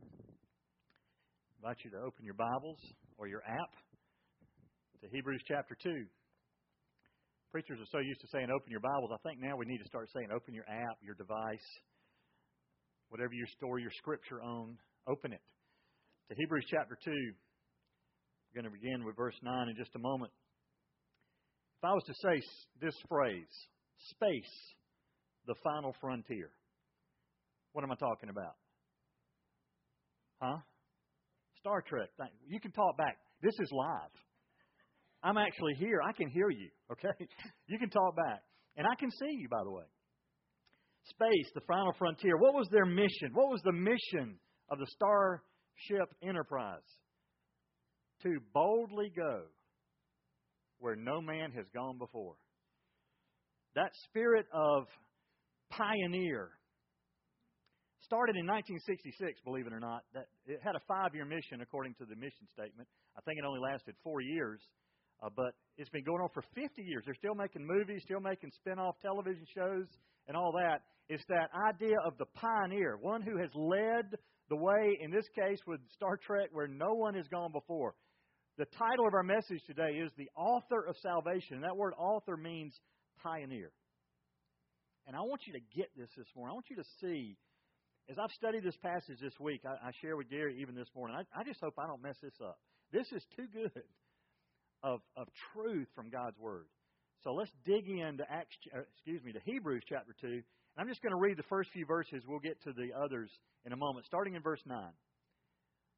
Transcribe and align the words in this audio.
I 0.00 1.68
invite 1.68 1.84
you 1.84 1.90
to 1.92 1.98
open 1.98 2.24
your 2.24 2.34
Bibles 2.34 2.78
or 3.18 3.26
your 3.26 3.42
app 3.46 3.72
to 5.02 5.08
Hebrews 5.10 5.42
chapter 5.46 5.76
2. 5.82 6.04
Preachers 7.52 7.78
are 7.80 7.90
so 7.92 7.98
used 7.98 8.20
to 8.20 8.28
saying 8.32 8.48
open 8.50 8.70
your 8.70 8.80
Bibles. 8.80 9.10
I 9.12 9.20
think 9.28 9.40
now 9.40 9.56
we 9.56 9.66
need 9.66 9.78
to 9.78 9.88
start 9.88 10.08
saying 10.14 10.28
open 10.34 10.54
your 10.54 10.68
app, 10.68 10.96
your 11.02 11.14
device, 11.14 11.68
whatever 13.08 13.32
you 13.32 13.44
store 13.56 13.78
your 13.78 13.90
scripture 13.98 14.40
on, 14.42 14.78
open 15.06 15.32
it. 15.32 15.42
To 16.30 16.34
Hebrews 16.36 16.64
chapter 16.70 16.96
2. 17.04 17.10
We're 17.10 18.62
going 18.62 18.72
to 18.72 18.78
begin 18.78 19.04
with 19.04 19.16
verse 19.16 19.36
9 19.42 19.68
in 19.68 19.76
just 19.76 19.94
a 19.96 19.98
moment. 19.98 20.32
If 21.80 21.84
I 21.84 21.92
was 21.92 22.04
to 22.04 22.14
say 22.14 22.40
this 22.80 22.94
phrase, 23.08 23.52
space, 24.10 24.54
the 25.46 25.54
final 25.64 25.94
frontier, 26.00 26.50
what 27.72 27.82
am 27.82 27.90
I 27.90 27.96
talking 27.96 28.28
about? 28.28 28.54
Huh? 30.42 30.58
Star 31.60 31.84
Trek. 31.86 32.08
You 32.48 32.58
can 32.58 32.72
talk 32.72 32.98
back. 32.98 33.16
This 33.42 33.54
is 33.60 33.70
live. 33.70 34.10
I'm 35.22 35.38
actually 35.38 35.74
here. 35.78 36.00
I 36.02 36.12
can 36.12 36.28
hear 36.28 36.50
you, 36.50 36.68
okay? 36.92 37.26
You 37.68 37.78
can 37.78 37.90
talk 37.90 38.16
back. 38.16 38.42
And 38.76 38.86
I 38.86 38.96
can 38.98 39.10
see 39.10 39.36
you, 39.38 39.48
by 39.48 39.62
the 39.62 39.70
way. 39.70 39.84
Space, 41.04 41.50
the 41.54 41.60
final 41.68 41.92
frontier. 41.98 42.36
What 42.36 42.54
was 42.54 42.66
their 42.72 42.86
mission? 42.86 43.30
What 43.32 43.50
was 43.50 43.60
the 43.64 43.72
mission 43.72 44.36
of 44.70 44.78
the 44.78 44.86
Starship 44.94 46.08
Enterprise? 46.22 46.82
To 48.24 48.38
boldly 48.52 49.12
go 49.14 49.42
where 50.78 50.96
no 50.96 51.20
man 51.20 51.52
has 51.52 51.66
gone 51.74 51.98
before. 51.98 52.34
That 53.74 53.90
spirit 54.08 54.46
of 54.52 54.84
pioneer 55.70 56.50
started 58.04 58.36
in 58.36 58.46
1966, 58.46 59.40
believe 59.44 59.66
it 59.66 59.72
or 59.72 59.80
not. 59.80 60.02
That 60.14 60.26
it 60.46 60.60
had 60.62 60.76
a 60.76 60.82
five-year 60.86 61.24
mission 61.24 61.60
according 61.62 61.94
to 61.98 62.04
the 62.04 62.16
mission 62.16 62.46
statement. 62.52 62.88
I 63.16 63.20
think 63.22 63.38
it 63.38 63.44
only 63.44 63.60
lasted 63.60 63.94
four 64.02 64.20
years, 64.20 64.60
uh, 65.22 65.30
but 65.34 65.54
it's 65.78 65.90
been 65.90 66.04
going 66.04 66.20
on 66.20 66.28
for 66.34 66.42
50 66.54 66.82
years. 66.82 67.02
They're 67.04 67.18
still 67.18 67.34
making 67.34 67.66
movies, 67.66 68.02
still 68.04 68.20
making 68.20 68.50
spin-off 68.56 68.96
television 69.00 69.46
shows, 69.54 69.86
and 70.28 70.36
all 70.36 70.52
that. 70.52 70.82
It's 71.08 71.24
that 71.28 71.50
idea 71.54 71.96
of 72.06 72.16
the 72.18 72.26
pioneer, 72.34 72.96
one 73.00 73.22
who 73.22 73.38
has 73.38 73.50
led 73.54 74.18
the 74.48 74.56
way. 74.56 74.98
In 75.00 75.10
this 75.10 75.26
case, 75.34 75.58
with 75.66 75.80
Star 75.94 76.16
Trek, 76.16 76.48
where 76.52 76.68
no 76.68 76.94
one 76.94 77.14
has 77.14 77.26
gone 77.28 77.52
before. 77.52 77.94
The 78.58 78.66
title 78.66 79.06
of 79.08 79.14
our 79.14 79.22
message 79.22 79.62
today 79.66 79.98
is 80.04 80.10
The 80.16 80.28
Author 80.36 80.84
of 80.86 80.96
Salvation. 80.98 81.56
And 81.56 81.64
that 81.64 81.76
word 81.76 81.94
author 81.96 82.36
means 82.36 82.74
pioneer. 83.22 83.72
And 85.06 85.16
I 85.16 85.20
want 85.20 85.42
you 85.46 85.54
to 85.54 85.60
get 85.74 85.88
this 85.96 86.10
this 86.16 86.26
morning. 86.36 86.52
I 86.52 86.54
want 86.54 86.66
you 86.70 86.76
to 86.76 86.88
see, 87.00 87.36
as 88.10 88.18
I've 88.18 88.32
studied 88.32 88.64
this 88.64 88.76
passage 88.82 89.18
this 89.20 89.38
week, 89.40 89.62
I, 89.64 89.88
I 89.88 89.90
share 90.00 90.16
with 90.16 90.28
Gary 90.28 90.58
even 90.60 90.74
this 90.74 90.88
morning, 90.94 91.16
I, 91.16 91.40
I 91.40 91.44
just 91.44 91.60
hope 91.60 91.74
I 91.78 91.86
don't 91.86 92.02
mess 92.02 92.16
this 92.22 92.34
up. 92.44 92.58
This 92.92 93.06
is 93.12 93.24
too 93.36 93.46
good 93.52 93.84
of, 94.82 95.00
of 95.16 95.28
truth 95.52 95.88
from 95.94 96.10
God's 96.10 96.38
Word. 96.38 96.66
So 97.24 97.32
let's 97.32 97.50
dig 97.64 97.88
into 97.88 98.24
Acts, 98.28 98.56
uh, 98.74 98.80
excuse 98.94 99.22
me, 99.22 99.32
to 99.32 99.40
Hebrews 99.44 99.84
chapter 99.88 100.14
2. 100.20 100.26
And 100.26 100.42
I'm 100.76 100.88
just 100.88 101.02
going 101.02 101.14
to 101.14 101.20
read 101.20 101.36
the 101.36 101.44
first 101.48 101.70
few 101.72 101.86
verses. 101.86 102.24
We'll 102.26 102.40
get 102.40 102.60
to 102.64 102.72
the 102.72 102.90
others 102.98 103.30
in 103.64 103.72
a 103.72 103.76
moment, 103.76 104.06
starting 104.06 104.34
in 104.34 104.42
verse 104.42 104.62
9. 104.66 104.76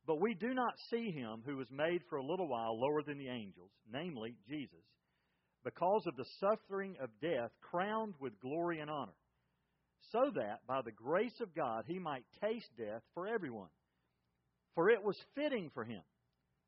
But 0.06 0.20
we 0.20 0.34
do 0.34 0.52
not 0.52 0.75
see 0.91 1.10
him 1.10 1.42
who 1.47 1.56
was 1.56 1.69
made 1.70 2.02
for 2.10 2.16
a 2.16 2.25
little 2.25 2.47
while 2.47 2.78
lower 2.78 3.02
than 3.02 3.19
the 3.19 3.28
angels, 3.28 3.70
namely 3.91 4.36
Jesus, 4.47 4.84
because 5.64 6.05
of 6.06 6.16
the 6.16 6.27
suffering 6.41 6.97
of 7.00 7.08
death, 7.22 7.50
crowned 7.62 8.14
with 8.20 8.38
glory 8.41 8.80
and 8.80 8.91
honor, 8.91 9.16
so 10.12 10.30
that 10.34 10.66
by 10.66 10.83
the 10.83 10.92
grace 10.92 11.41
of 11.41 11.55
God 11.55 11.84
he 11.86 11.98
might 11.98 12.24
taste 12.42 12.70
death 12.77 13.02
for 13.14 13.27
everyone. 13.27 13.70
For 14.74 14.91
it 14.91 15.02
was 15.02 15.16
fitting 15.34 15.70
for 15.72 15.84
him, 15.84 16.02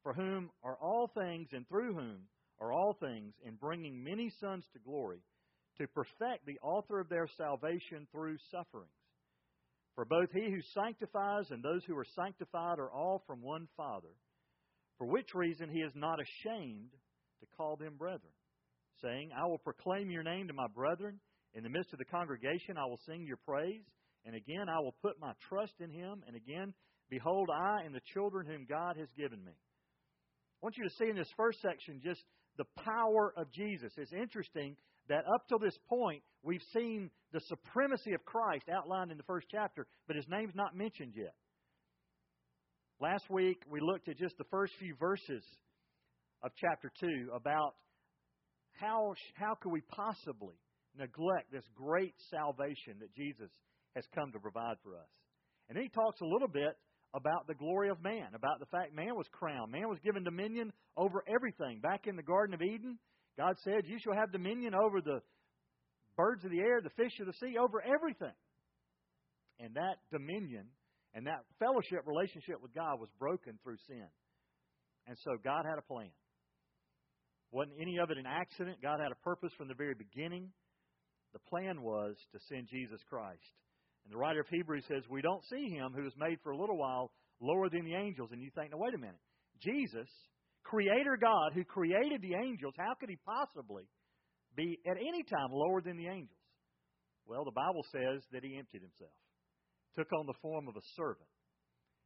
for 0.03 0.13
whom 0.13 0.51
are 0.63 0.77
all 0.81 1.11
things 1.15 1.49
and 1.53 1.69
through 1.69 1.95
whom 1.95 2.29
are 2.61 2.73
all 2.73 2.97
things, 3.01 3.35
in 3.45 3.57
bringing 3.57 4.03
many 4.03 4.31
sons 4.41 4.65
to 4.73 4.79
glory, 4.79 5.19
to 5.79 5.87
perfect 5.89 6.47
the 6.47 6.59
author 6.63 7.01
of 7.01 7.09
their 7.09 7.29
salvation 7.37 8.07
through 8.13 8.37
sufferings. 8.51 8.89
For 9.95 10.05
both 10.05 10.31
he 10.33 10.51
who 10.51 10.61
sanctifies 10.75 11.51
and 11.51 11.63
those 11.63 11.83
who 11.87 11.97
are 11.97 12.07
sanctified 12.15 12.79
are 12.79 12.91
all 12.91 13.23
from 13.27 13.43
one 13.43 13.69
Father, 13.77 14.15
for 14.99 15.07
which 15.07 15.35
reason 15.35 15.69
he 15.69 15.81
is 15.81 15.93
not 15.95 16.19
ashamed 16.21 16.91
to 17.41 17.47
call 17.57 17.77
them 17.77 17.97
brethren, 17.99 18.33
saying, 19.03 19.31
I 19.37 19.47
will 19.47 19.59
proclaim 19.59 20.11
your 20.11 20.23
name 20.23 20.49
to 20.49 20.55
my 20.55 20.67
brethren. 20.75 21.21
In 21.57 21.63
the 21.63 21.71
midst 21.71 21.93
of 21.95 21.99
the 21.99 22.05
congregation 22.05 22.77
I 22.77 22.85
will 22.85 23.01
sing 23.07 23.25
your 23.27 23.39
praise. 23.39 23.83
And 24.27 24.37
again 24.37 24.69
I 24.69 24.79
will 24.81 24.95
put 25.03 25.19
my 25.19 25.33
trust 25.49 25.73
in 25.81 25.91
him. 25.91 26.23
And 26.27 26.37
again, 26.37 26.75
behold, 27.09 27.49
I 27.51 27.83
and 27.85 27.95
the 27.95 28.03
children 28.13 28.47
whom 28.47 28.67
God 28.69 28.97
has 28.99 29.09
given 29.17 29.43
me. 29.43 29.53
I 29.53 30.59
want 30.61 30.77
you 30.77 30.85
to 30.85 30.95
see 30.97 31.09
in 31.09 31.17
this 31.17 31.33
first 31.37 31.63
section 31.63 32.01
just 32.05 32.23
the 32.59 32.67
power 32.85 33.33
of 33.37 33.51
Jesus. 33.53 33.93
It's 33.97 34.13
interesting 34.13 34.77
that 35.09 35.25
up 35.33 35.49
to 35.49 35.59
this 35.61 35.77
point, 35.89 36.23
we've 36.43 36.63
seen 36.75 37.11
the 37.33 37.41
supremacy 37.41 38.13
of 38.13 38.25
Christ 38.25 38.69
outlined 38.69 39.11
in 39.11 39.17
the 39.17 39.23
first 39.23 39.47
chapter, 39.51 39.87
but 40.07 40.17
his 40.17 40.27
name's 40.29 40.55
not 40.55 40.77
mentioned 40.77 41.13
yet. 41.17 41.35
Last 43.01 43.31
week, 43.31 43.63
we 43.71 43.81
looked 43.81 44.09
at 44.09 44.19
just 44.19 44.37
the 44.39 44.45
first 44.51 44.73
few 44.79 44.95
verses 44.97 45.45
of 46.43 46.51
chapter 46.61 46.91
2 47.01 47.31
about 47.35 47.75
how, 48.73 49.15
how 49.35 49.55
could 49.61 49.71
we 49.71 49.83
possibly 49.83 50.55
neglect 50.99 51.53
this 51.53 51.65
great 51.75 52.15
salvation 52.31 52.99
that 53.01 53.15
Jesus 53.15 53.51
has 53.95 54.05
come 54.15 54.33
to 54.33 54.39
provide 54.39 54.77
for 54.83 54.97
us. 54.97 55.09
And 55.69 55.77
then 55.77 55.85
he 55.85 55.91
talks 55.91 56.21
a 56.21 56.27
little 56.27 56.49
bit 56.49 56.77
about 57.15 57.47
the 57.47 57.55
glory 57.55 57.89
of 57.89 58.03
man, 58.03 58.35
about 58.35 58.61
the 58.61 58.67
fact 58.67 58.95
man 58.95 59.17
was 59.17 59.27
crowned, 59.33 59.73
man 59.73 59.89
was 59.89 59.99
given 60.05 60.23
dominion 60.23 60.73
over 60.97 61.25
everything. 61.27 61.81
Back 61.81 62.07
in 62.07 62.17
the 62.17 62.23
Garden 62.23 62.55
of 62.55 62.63
Eden, 62.63 62.99
God 63.39 63.57
said, 63.65 63.87
You 63.87 63.99
shall 64.03 64.15
have 64.15 64.33
dominion 64.33 64.75
over 64.75 65.01
the 65.01 65.21
birds 66.17 66.45
of 66.45 66.51
the 66.51 66.61
air, 66.61 66.81
the 66.81 66.91
fish 66.91 67.13
of 67.21 67.27
the 67.27 67.33
sea, 67.35 67.57
over 67.59 67.83
everything. 67.83 68.37
And 69.61 69.75
that 69.75 69.97
dominion 70.13 70.67
and 71.15 71.27
that 71.27 71.41
fellowship 71.59 72.05
relationship 72.05 72.61
with 72.61 72.75
God 72.75 73.01
was 73.01 73.09
broken 73.19 73.59
through 73.63 73.79
sin. 73.89 74.07
And 75.07 75.17
so 75.25 75.37
God 75.43 75.65
had 75.65 75.79
a 75.79 75.83
plan. 75.83 76.11
Wasn't 77.53 77.77
any 77.81 77.99
of 77.99 78.11
it 78.11 78.19
an 78.19 78.27
accident. 78.27 78.83
God 78.83 79.01
had 79.01 79.13
a 79.13 79.21
purpose 79.25 79.53
from 79.57 79.69
the 79.69 79.75
very 79.75 79.95
beginning. 79.95 80.51
The 81.37 81.51
plan 81.51 81.83
was 81.83 82.17
to 82.33 82.39
send 82.49 82.69
Jesus 82.73 83.01
Christ 83.11 83.53
and 84.07 84.15
the 84.15 84.19
writer 84.19 84.39
of 84.39 84.47
Hebrews 84.49 84.85
says, 84.87 85.03
We 85.11 85.21
don't 85.21 85.43
see 85.51 85.69
him 85.69 85.91
who 85.91 86.05
was 86.05 86.15
made 86.17 86.39
for 86.45 86.53
a 86.53 86.57
little 86.57 86.79
while 86.79 87.11
lower 87.41 87.69
than 87.69 87.85
the 87.85 87.99
angels. 87.99 88.31
And 88.31 88.41
you 88.41 88.51
think, 88.55 88.71
now, 88.71 88.79
wait 88.79 88.95
a 88.95 88.99
minute. 88.99 89.19
Jesus, 89.61 90.07
Creator 90.63 91.19
God, 91.21 91.53
who 91.55 91.65
created 91.65 92.23
the 92.23 92.39
angels, 92.39 92.75
how 92.79 92.95
could 93.01 93.11
he 93.11 93.19
possibly 93.27 93.83
be 94.55 94.79
at 94.87 94.97
any 94.97 95.25
time 95.25 95.51
lower 95.51 95.83
than 95.83 95.97
the 95.97 96.07
angels? 96.07 96.39
Well, 97.27 97.45
the 97.45 97.51
Bible 97.51 97.83
says 97.91 98.23
that 98.31 98.45
he 98.45 98.57
emptied 98.57 98.83
himself, 98.87 99.11
took 99.99 100.07
on 100.13 100.27
the 100.27 100.39
form 100.41 100.69
of 100.69 100.77
a 100.77 100.87
servant. 100.95 101.27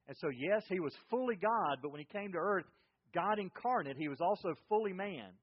And 0.09 0.17
so, 0.17 0.29
yes, 0.33 0.65
he 0.71 0.81
was 0.81 0.95
fully 1.11 1.37
God, 1.37 1.79
but 1.83 1.93
when 1.93 2.01
he 2.01 2.09
came 2.09 2.33
to 2.33 2.39
earth, 2.39 2.65
God 3.15 3.39
incarnate, 3.39 3.97
he 3.99 4.09
was 4.09 4.23
also 4.23 4.55
fully 4.71 4.95
man, 4.95 5.37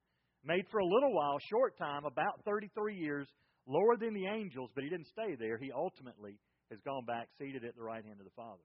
made 0.43 0.65
for 0.71 0.79
a 0.79 0.85
little 0.85 1.13
while, 1.13 1.37
short 1.51 1.77
time, 1.77 2.05
about 2.05 2.41
33 2.45 2.97
years, 2.97 3.27
lower 3.67 3.97
than 3.97 4.13
the 4.13 4.25
angels, 4.25 4.71
but 4.73 4.83
he 4.83 4.89
didn't 4.89 5.07
stay 5.07 5.35
there. 5.35 5.57
He 5.57 5.71
ultimately 5.71 6.39
has 6.71 6.79
gone 6.81 7.05
back, 7.05 7.27
seated 7.37 7.63
at 7.63 7.75
the 7.75 7.83
right 7.83 8.03
hand 8.03 8.19
of 8.19 8.25
the 8.25 8.35
Father. 8.35 8.63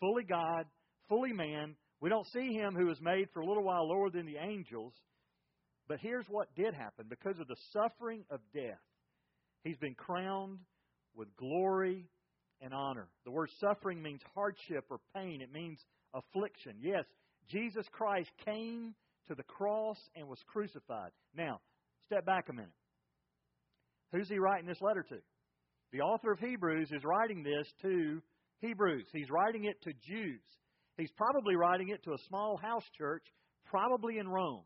Fully 0.00 0.24
God, 0.24 0.66
fully 1.08 1.32
man. 1.32 1.74
We 2.00 2.10
don't 2.10 2.26
see 2.32 2.52
him 2.52 2.74
who 2.74 2.86
was 2.86 3.00
made 3.00 3.28
for 3.32 3.40
a 3.40 3.46
little 3.46 3.64
while 3.64 3.88
lower 3.88 4.10
than 4.10 4.26
the 4.26 4.36
angels. 4.36 4.92
But 5.88 5.98
here's 6.00 6.26
what 6.28 6.54
did 6.54 6.74
happen 6.74 7.06
because 7.08 7.38
of 7.40 7.48
the 7.48 7.56
suffering 7.72 8.24
of 8.30 8.40
death, 8.54 8.80
he's 9.62 9.78
been 9.78 9.94
crowned 9.94 10.58
with 11.14 11.34
glory 11.36 12.08
and 12.60 12.72
honor. 12.72 13.08
The 13.24 13.30
word 13.30 13.50
suffering 13.60 14.02
means 14.02 14.20
hardship 14.34 14.84
or 14.90 14.98
pain, 15.14 15.40
it 15.42 15.52
means 15.52 15.78
affliction. 16.14 16.76
Yes, 16.80 17.04
Jesus 17.50 17.86
Christ 17.92 18.30
came 18.44 18.94
to 19.28 19.34
the 19.34 19.42
cross 19.42 19.98
and 20.16 20.28
was 20.28 20.38
crucified. 20.46 21.10
Now, 21.34 21.60
step 22.06 22.24
back 22.24 22.48
a 22.48 22.52
minute. 22.52 22.72
Who's 24.14 24.28
he 24.28 24.38
writing 24.38 24.66
this 24.66 24.80
letter 24.80 25.04
to? 25.08 25.16
The 25.92 26.00
author 26.00 26.30
of 26.30 26.38
Hebrews 26.38 26.88
is 26.92 27.02
writing 27.04 27.42
this 27.42 27.66
to 27.82 28.22
Hebrews. 28.60 29.06
He's 29.12 29.28
writing 29.28 29.64
it 29.64 29.82
to 29.82 29.92
Jews. 30.06 30.40
He's 30.96 31.10
probably 31.16 31.56
writing 31.56 31.88
it 31.88 32.04
to 32.04 32.12
a 32.12 32.28
small 32.28 32.56
house 32.56 32.84
church, 32.96 33.24
probably 33.66 34.18
in 34.18 34.28
Rome, 34.28 34.62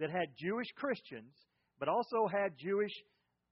that 0.00 0.10
had 0.10 0.36
Jewish 0.38 0.66
Christians, 0.76 1.32
but 1.78 1.88
also 1.88 2.28
had 2.30 2.58
Jewish 2.58 2.92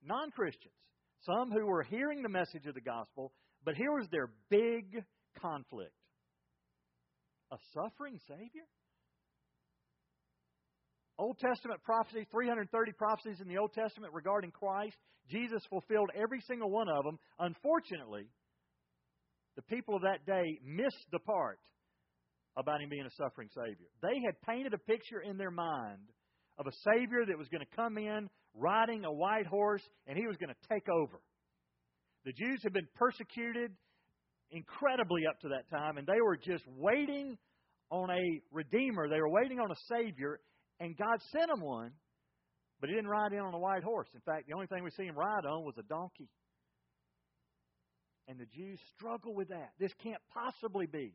non 0.04 0.30
Christians. 0.32 0.74
Some 1.22 1.50
who 1.50 1.64
were 1.64 1.82
hearing 1.82 2.22
the 2.22 2.28
message 2.28 2.66
of 2.66 2.74
the 2.74 2.82
gospel, 2.82 3.32
but 3.64 3.74
here 3.74 3.92
was 3.92 4.06
their 4.10 4.30
big 4.50 5.02
conflict 5.40 5.92
a 7.50 7.56
suffering 7.72 8.20
Savior? 8.28 8.68
Old 11.18 11.38
Testament 11.38 11.82
prophecy, 11.82 12.26
330 12.30 12.92
prophecies 12.92 13.40
in 13.40 13.48
the 13.48 13.58
Old 13.58 13.72
Testament 13.72 14.14
regarding 14.14 14.50
Christ. 14.50 14.96
Jesus 15.30 15.62
fulfilled 15.68 16.10
every 16.14 16.40
single 16.46 16.70
one 16.70 16.88
of 16.88 17.04
them. 17.04 17.18
Unfortunately, 17.38 18.26
the 19.56 19.62
people 19.62 19.96
of 19.96 20.02
that 20.02 20.24
day 20.24 20.58
missed 20.64 21.06
the 21.10 21.18
part 21.18 21.58
about 22.56 22.80
him 22.80 22.88
being 22.88 23.06
a 23.06 23.22
suffering 23.22 23.48
Savior. 23.54 23.88
They 24.02 24.20
had 24.24 24.40
painted 24.46 24.74
a 24.74 24.78
picture 24.78 25.20
in 25.20 25.36
their 25.36 25.50
mind 25.50 26.06
of 26.58 26.66
a 26.66 26.72
Savior 26.92 27.26
that 27.26 27.38
was 27.38 27.48
going 27.48 27.64
to 27.64 27.76
come 27.76 27.98
in 27.98 28.28
riding 28.54 29.04
a 29.04 29.12
white 29.12 29.46
horse 29.46 29.82
and 30.06 30.16
he 30.16 30.26
was 30.26 30.36
going 30.36 30.50
to 30.50 30.68
take 30.72 30.88
over. 30.88 31.20
The 32.24 32.32
Jews 32.32 32.60
had 32.62 32.72
been 32.72 32.88
persecuted 32.96 33.72
incredibly 34.50 35.26
up 35.26 35.40
to 35.40 35.48
that 35.48 35.68
time, 35.70 35.98
and 35.98 36.06
they 36.06 36.20
were 36.20 36.36
just 36.36 36.64
waiting 36.66 37.38
on 37.90 38.10
a 38.10 38.40
Redeemer. 38.50 39.08
They 39.08 39.20
were 39.20 39.30
waiting 39.30 39.60
on 39.60 39.70
a 39.70 39.76
Savior, 39.88 40.40
and 40.80 40.96
God 40.96 41.20
sent 41.32 41.50
him 41.50 41.60
one, 41.60 41.92
but 42.80 42.88
He 42.88 42.94
didn't 42.94 43.10
ride 43.10 43.32
in 43.32 43.40
on 43.40 43.54
a 43.54 43.58
white 43.58 43.82
horse. 43.82 44.08
In 44.14 44.20
fact, 44.20 44.46
the 44.46 44.54
only 44.54 44.66
thing 44.66 44.84
we 44.84 44.90
see 44.90 45.04
Him 45.04 45.16
ride 45.16 45.44
on 45.44 45.64
was 45.64 45.74
a 45.78 45.82
donkey. 45.82 46.28
And 48.28 48.38
the 48.38 48.46
Jews 48.46 48.78
struggle 48.94 49.34
with 49.34 49.48
that. 49.48 49.70
This 49.78 49.92
can't 50.02 50.20
possibly 50.32 50.86
be 50.86 51.14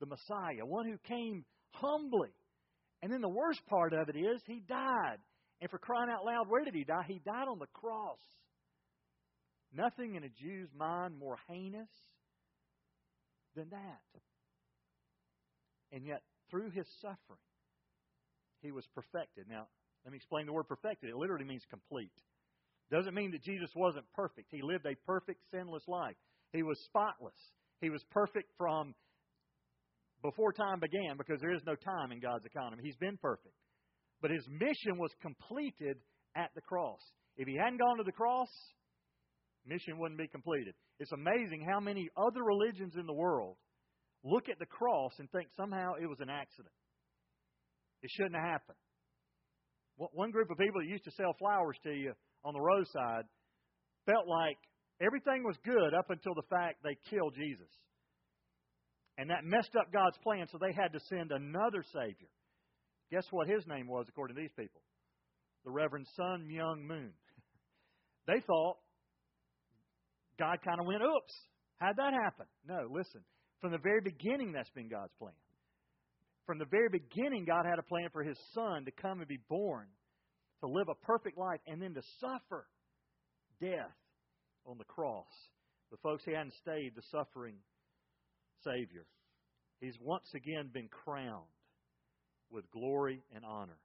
the 0.00 0.06
Messiah, 0.06 0.64
one 0.64 0.86
who 0.86 0.98
came 1.06 1.44
humbly. 1.74 2.30
And 3.02 3.12
then 3.12 3.20
the 3.20 3.28
worst 3.28 3.60
part 3.66 3.92
of 3.92 4.08
it 4.08 4.16
is, 4.16 4.40
He 4.46 4.62
died. 4.66 5.18
And 5.60 5.70
for 5.70 5.78
crying 5.78 6.10
out 6.10 6.24
loud, 6.24 6.48
where 6.48 6.64
did 6.64 6.74
He 6.74 6.84
die? 6.84 7.04
He 7.06 7.20
died 7.24 7.48
on 7.48 7.58
the 7.58 7.66
cross. 7.66 8.18
Nothing 9.74 10.16
in 10.16 10.24
a 10.24 10.28
Jew's 10.28 10.68
mind 10.76 11.18
more 11.18 11.36
heinous 11.48 11.88
than 13.54 13.70
that. 13.70 14.20
And 15.92 16.06
yet, 16.06 16.22
through 16.50 16.70
his 16.70 16.86
suffering, 17.00 17.38
he 18.62 18.72
was 18.72 18.86
perfected. 18.94 19.46
Now, 19.48 19.66
let 20.04 20.12
me 20.12 20.16
explain 20.16 20.46
the 20.46 20.52
word 20.52 20.68
perfected. 20.68 21.10
It 21.10 21.16
literally 21.16 21.44
means 21.44 21.62
complete. 21.68 22.12
Doesn't 22.90 23.14
mean 23.14 23.30
that 23.32 23.42
Jesus 23.42 23.70
wasn't 23.74 24.06
perfect. 24.14 24.48
He 24.50 24.62
lived 24.62 24.86
a 24.86 24.94
perfect, 25.06 25.40
sinless 25.50 25.86
life. 25.86 26.16
He 26.52 26.62
was 26.62 26.78
spotless. 26.84 27.38
He 27.80 27.90
was 27.90 28.02
perfect 28.10 28.50
from 28.58 28.94
before 30.22 30.52
time 30.52 30.78
began 30.78 31.16
because 31.18 31.40
there 31.40 31.54
is 31.54 31.62
no 31.66 31.74
time 31.74 32.12
in 32.12 32.20
God's 32.20 32.44
economy. 32.46 32.82
He's 32.84 32.96
been 32.96 33.18
perfect. 33.20 33.54
But 34.20 34.30
his 34.30 34.46
mission 34.48 34.98
was 34.98 35.10
completed 35.20 35.96
at 36.36 36.50
the 36.54 36.60
cross. 36.60 37.00
If 37.36 37.48
he 37.48 37.56
hadn't 37.56 37.78
gone 37.78 37.98
to 37.98 38.04
the 38.04 38.12
cross, 38.12 38.48
mission 39.66 39.98
wouldn't 39.98 40.18
be 40.18 40.28
completed. 40.28 40.74
It's 41.00 41.12
amazing 41.12 41.66
how 41.68 41.80
many 41.80 42.08
other 42.16 42.42
religions 42.44 42.94
in 42.96 43.06
the 43.06 43.12
world 43.12 43.56
look 44.22 44.48
at 44.48 44.58
the 44.58 44.66
cross 44.66 45.12
and 45.18 45.30
think 45.30 45.48
somehow 45.56 45.94
it 46.00 46.06
was 46.06 46.20
an 46.20 46.30
accident. 46.30 46.74
It 48.02 48.10
shouldn't 48.10 48.34
have 48.34 48.44
happened. 48.44 48.78
One 49.96 50.30
group 50.30 50.50
of 50.50 50.58
people 50.58 50.80
that 50.80 50.88
used 50.88 51.04
to 51.04 51.12
sell 51.12 51.34
flowers 51.38 51.76
to 51.84 51.92
you 51.92 52.12
on 52.44 52.54
the 52.54 52.60
roadside 52.60 53.24
felt 54.06 54.26
like 54.26 54.58
everything 55.00 55.44
was 55.44 55.56
good 55.64 55.94
up 55.94 56.10
until 56.10 56.34
the 56.34 56.42
fact 56.50 56.82
they 56.82 56.96
killed 57.10 57.34
Jesus. 57.36 57.68
And 59.18 59.30
that 59.30 59.44
messed 59.44 59.76
up 59.78 59.92
God's 59.92 60.16
plan, 60.24 60.46
so 60.50 60.58
they 60.58 60.72
had 60.72 60.92
to 60.92 61.00
send 61.08 61.30
another 61.30 61.84
Savior. 61.92 62.28
Guess 63.10 63.26
what 63.30 63.46
his 63.46 63.66
name 63.66 63.86
was, 63.86 64.06
according 64.08 64.34
to 64.34 64.42
these 64.42 64.52
people? 64.56 64.80
The 65.64 65.70
Reverend 65.70 66.06
Sun 66.16 66.48
Myung 66.50 66.86
Moon. 66.86 67.12
They 68.24 68.38
thought 68.46 68.76
God 70.38 70.58
kind 70.64 70.78
of 70.78 70.86
went, 70.86 71.02
oops, 71.02 71.34
how'd 71.78 71.96
that 71.96 72.12
happen? 72.14 72.46
No, 72.64 72.86
listen. 72.88 73.20
From 73.60 73.72
the 73.72 73.78
very 73.78 74.00
beginning, 74.00 74.52
that's 74.52 74.70
been 74.70 74.88
God's 74.88 75.12
plan. 75.18 75.34
From 76.46 76.58
the 76.58 76.66
very 76.66 76.88
beginning, 76.88 77.44
God 77.44 77.64
had 77.64 77.78
a 77.78 77.82
plan 77.82 78.08
for 78.12 78.22
His 78.22 78.38
Son 78.54 78.84
to 78.84 78.90
come 78.90 79.20
and 79.20 79.28
be 79.28 79.40
born, 79.48 79.86
to 80.60 80.68
live 80.68 80.88
a 80.88 81.06
perfect 81.06 81.38
life, 81.38 81.60
and 81.66 81.80
then 81.80 81.94
to 81.94 82.02
suffer 82.20 82.66
death 83.60 83.96
on 84.66 84.78
the 84.78 84.84
cross. 84.84 85.30
But, 85.90 86.00
folks, 86.00 86.24
He 86.24 86.32
hadn't 86.32 86.54
stayed 86.54 86.92
the 86.96 87.02
suffering 87.10 87.56
Savior. 88.64 89.06
He's 89.80 89.96
once 90.00 90.26
again 90.34 90.70
been 90.72 90.88
crowned 90.88 91.50
with 92.50 92.70
glory 92.70 93.22
and 93.34 93.44
honor. 93.44 93.78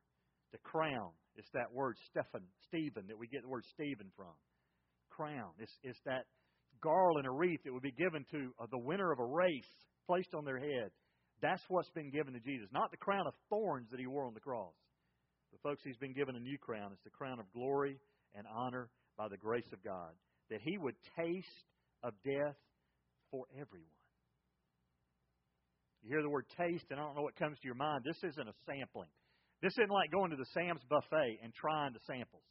The 0.51 0.59
crown, 0.59 1.11
it's 1.35 1.49
that 1.53 1.73
word 1.73 1.97
stephanos, 2.09 2.47
stephanos, 2.67 3.07
that 3.07 3.17
we 3.17 3.27
get 3.27 3.41
the 3.41 3.49
word 3.49 3.65
Stephen 3.73 4.11
from. 4.15 4.33
Crown. 5.09 5.49
It's, 5.57 5.71
it's 5.83 5.99
that 6.05 6.25
garland, 6.81 7.25
a 7.25 7.31
wreath 7.31 7.61
that 7.65 7.73
would 7.73 7.83
be 7.83 7.91
given 7.91 8.25
to 8.31 8.53
uh, 8.61 8.67
the 8.69 8.77
winner 8.77 9.11
of 9.11 9.19
a 9.19 9.25
race 9.25 9.67
placed 10.05 10.33
on 10.35 10.45
their 10.45 10.59
head. 10.59 10.91
That's 11.41 11.61
what's 11.69 11.89
been 11.91 12.09
given 12.09 12.33
to 12.33 12.39
Jesus, 12.39 12.67
not 12.73 12.91
the 12.91 12.97
crown 12.97 13.27
of 13.27 13.33
thorns 13.49 13.87
that 13.91 13.99
he 13.99 14.07
wore 14.07 14.25
on 14.25 14.33
the 14.33 14.39
cross. 14.39 14.73
But, 15.51 15.61
folks, 15.61 15.81
he's 15.83 15.97
been 15.97 16.13
given 16.13 16.35
a 16.35 16.39
new 16.39 16.57
crown. 16.57 16.91
It's 16.91 17.03
the 17.03 17.09
crown 17.09 17.39
of 17.39 17.45
glory 17.53 17.99
and 18.35 18.45
honor 18.47 18.89
by 19.17 19.27
the 19.29 19.37
grace 19.37 19.69
of 19.71 19.83
God, 19.83 20.11
that 20.49 20.59
he 20.61 20.77
would 20.77 20.95
taste 21.15 21.67
of 22.03 22.13
death 22.25 22.57
for 23.31 23.45
everyone. 23.53 23.93
You 26.03 26.09
hear 26.09 26.21
the 26.21 26.29
word 26.29 26.45
taste, 26.57 26.85
and 26.89 26.99
I 26.99 27.03
don't 27.03 27.15
know 27.15 27.25
what 27.25 27.35
comes 27.35 27.57
to 27.59 27.65
your 27.65 27.75
mind. 27.75 28.03
This 28.05 28.21
isn't 28.23 28.47
a 28.47 28.53
sampling. 28.65 29.09
This 29.61 29.73
isn't 29.73 29.89
like 29.89 30.11
going 30.11 30.29
to 30.31 30.37
the 30.37 30.47
Sam's 30.53 30.85
buffet 30.89 31.41
and 31.41 31.53
trying 31.53 31.93
the 31.93 32.03
samples. 32.05 32.45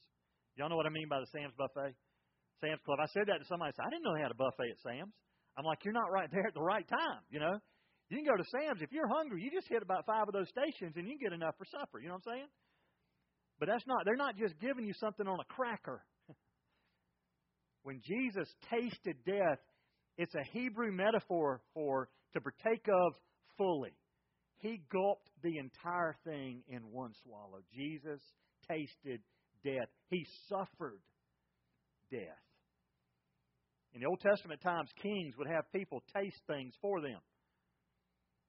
Y'all 0.56 0.68
know 0.68 0.76
what 0.76 0.86
I 0.86 0.94
mean 0.94 1.06
by 1.08 1.20
the 1.20 1.30
Sam's 1.30 1.54
buffet? 1.54 1.94
Sam's 2.60 2.80
Club. 2.84 2.98
I 3.00 3.06
said 3.14 3.28
that 3.28 3.38
to 3.38 3.46
somebody. 3.46 3.70
I 3.70 3.74
said, 3.76 3.86
I 3.86 3.90
didn't 3.90 4.04
know 4.04 4.14
they 4.14 4.24
had 4.26 4.34
a 4.34 4.40
buffet 4.40 4.72
at 4.72 4.80
Sam's. 4.82 5.14
I'm 5.56 5.64
like, 5.64 5.84
you're 5.84 5.96
not 5.96 6.10
right 6.10 6.28
there 6.32 6.46
at 6.46 6.54
the 6.54 6.64
right 6.64 6.86
time. 6.88 7.22
You 7.30 7.40
know, 7.40 7.56
you 8.08 8.16
can 8.18 8.26
go 8.26 8.36
to 8.36 8.48
Sam's 8.50 8.82
if 8.82 8.92
you're 8.92 9.08
hungry. 9.08 9.42
You 9.42 9.50
just 9.50 9.68
hit 9.68 9.82
about 9.82 10.06
five 10.06 10.28
of 10.28 10.34
those 10.34 10.48
stations 10.48 10.94
and 10.96 11.06
you 11.06 11.18
can 11.18 11.30
get 11.30 11.32
enough 11.32 11.54
for 11.58 11.66
supper. 11.66 11.98
You 11.98 12.08
know 12.08 12.14
what 12.14 12.26
I'm 12.28 12.34
saying? 12.34 12.48
But 13.58 13.68
that's 13.68 13.86
not. 13.86 14.04
They're 14.04 14.16
not 14.16 14.36
just 14.36 14.58
giving 14.60 14.84
you 14.84 14.92
something 15.00 15.26
on 15.26 15.40
a 15.40 15.52
cracker. 15.52 16.04
when 17.82 18.00
Jesus 18.04 18.48
tasted 18.70 19.16
death, 19.24 19.58
it's 20.18 20.34
a 20.34 20.44
Hebrew 20.52 20.92
metaphor 20.92 21.62
for 21.74 22.08
to 22.34 22.40
partake 22.40 22.86
of 22.88 23.14
fully. 23.56 23.96
He 24.58 24.82
gulped 24.92 25.28
the 25.42 25.58
entire 25.58 26.16
thing 26.24 26.62
in 26.68 26.80
one 26.90 27.12
swallow. 27.24 27.60
Jesus 27.74 28.20
tasted 28.68 29.20
death. 29.64 29.88
He 30.10 30.26
suffered 30.48 31.00
death. 32.10 32.20
In 33.94 34.00
the 34.00 34.06
Old 34.06 34.20
Testament 34.20 34.60
times, 34.60 34.90
kings 35.02 35.34
would 35.38 35.48
have 35.48 35.70
people 35.72 36.02
taste 36.14 36.40
things 36.46 36.74
for 36.80 37.00
them. 37.00 37.18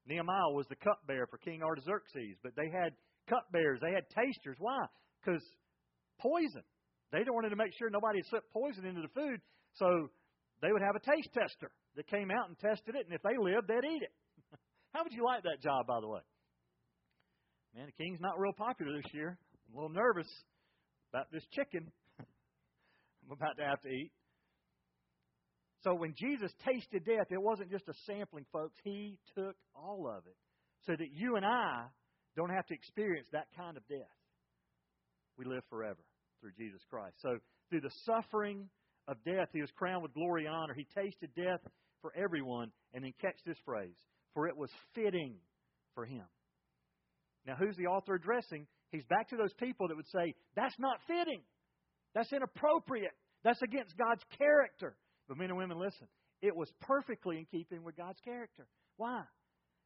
Nehemiah 0.07 0.51
was 0.51 0.65
the 0.69 0.80
cupbearer 0.80 1.27
for 1.27 1.38
King 1.38 1.62
Artaxerxes, 1.62 2.38
but 2.42 2.56
they 2.56 2.69
had 2.71 2.95
cupbearers, 3.30 3.80
they 3.81 3.92
had 3.92 4.07
tasters. 4.09 4.56
Why? 4.59 4.86
Because 5.19 5.44
poison. 6.19 6.63
They 7.12 7.24
wanted 7.27 7.50
to 7.50 7.56
make 7.56 7.71
sure 7.77 7.89
nobody 7.89 8.19
had 8.19 8.27
slipped 8.27 8.51
poison 8.51 8.86
into 8.86 9.01
the 9.01 9.13
food, 9.15 9.39
so 9.75 10.09
they 10.62 10.71
would 10.71 10.81
have 10.81 10.95
a 10.95 11.04
taste 11.04 11.30
tester 11.33 11.71
that 11.96 12.08
came 12.08 12.31
out 12.31 12.48
and 12.48 12.58
tested 12.60 12.96
it, 12.96 13.05
and 13.05 13.13
if 13.13 13.22
they 13.24 13.38
lived, 13.39 13.67
they'd 13.67 13.88
eat 13.88 14.03
it. 14.03 14.13
How 14.93 15.03
would 15.03 15.13
you 15.13 15.24
like 15.24 15.43
that 15.43 15.62
job, 15.62 15.88
by 15.88 16.00
the 16.01 16.08
way? 16.08 16.22
Man, 17.75 17.88
the 17.88 18.03
king's 18.03 18.20
not 18.20 18.39
real 18.39 18.53
popular 18.53 18.91
this 18.96 19.12
year. 19.13 19.38
I'm 19.67 19.75
a 19.75 19.81
little 19.81 19.96
nervous 19.96 20.27
about 21.13 21.31
this 21.31 21.43
chicken. 21.53 21.91
I'm 22.20 23.31
about 23.31 23.55
to 23.58 23.63
have 23.63 23.81
to 23.81 23.89
eat. 23.89 24.12
So 25.84 25.93
when 25.93 26.13
Jesus 26.17 26.51
tasted 26.65 27.05
death, 27.05 27.27
it 27.29 27.41
wasn't 27.41 27.72
just 27.72 27.88
a 27.88 27.93
sampling, 28.05 28.46
folks. 28.51 28.75
He 28.84 29.17
took 29.36 29.55
all 29.75 30.07
of 30.07 30.25
it 30.25 30.36
so 30.86 30.93
that 30.93 31.12
you 31.13 31.36
and 31.36 31.46
I 31.46 31.86
don't 32.36 32.50
have 32.50 32.65
to 32.67 32.74
experience 32.74 33.27
that 33.31 33.48
kind 33.55 33.77
of 33.77 33.88
death. 33.88 34.00
We 35.38 35.46
live 35.46 35.63
forever 35.69 36.00
through 36.41 36.51
Jesus 36.57 36.81
Christ. 36.89 37.15
So 37.22 37.38
through 37.69 37.81
the 37.81 37.91
suffering 38.05 38.69
of 39.07 39.17
death, 39.24 39.50
he 39.53 39.62
was 39.62 39.69
crowned 39.77 40.03
with 40.03 40.13
glory 40.13 40.46
and 40.46 40.53
honor. 40.53 40.74
He 40.74 40.88
tasted 40.96 41.29
death 41.36 41.62
for 42.01 42.12
everyone. 42.15 42.72
And 42.93 43.03
then 43.03 43.13
catch 43.22 43.38
this 43.46 43.57
phrase 43.65 43.96
for 44.34 44.48
it 44.48 44.55
was 44.55 44.69
fitting 44.93 45.36
for 45.96 46.05
him. 46.05 46.24
Now, 47.46 47.55
who's 47.55 47.75
the 47.75 47.88
author 47.88 48.13
addressing? 48.13 48.67
He's 48.91 49.05
back 49.05 49.29
to 49.29 49.36
those 49.36 49.53
people 49.53 49.88
that 49.88 49.96
would 49.96 50.07
say, 50.10 50.36
that's 50.55 50.77
not 50.77 51.00
fitting. 51.07 51.41
That's 52.13 52.31
inappropriate. 52.31 53.13
That's 53.43 53.62
against 53.62 53.98
God's 53.98 54.24
character. 54.38 54.96
But 55.27 55.38
men 55.38 55.50
and 55.50 55.57
women, 55.57 55.79
listen. 55.79 56.07
It 56.41 56.55
was 56.55 56.72
perfectly 56.81 57.38
in 57.38 57.46
keeping 57.46 57.84
with 57.84 57.98
God's 57.98 58.19
character. 58.22 58.67
Why? 58.98 59.24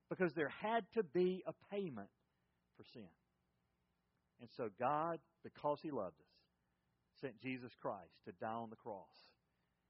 Because 0.09 0.33
there 0.35 0.51
had 0.61 0.85
to 0.95 1.03
be 1.03 1.43
a 1.47 1.53
payment 1.73 2.09
for 2.77 2.83
sin. 2.93 3.07
And 4.41 4.49
so 4.57 4.69
God, 4.79 5.19
because 5.43 5.79
He 5.81 5.91
loved 5.91 6.19
us, 6.19 7.21
sent 7.21 7.39
Jesus 7.41 7.71
Christ 7.81 8.11
to 8.25 8.33
die 8.41 8.51
on 8.51 8.69
the 8.69 8.75
cross. 8.75 9.07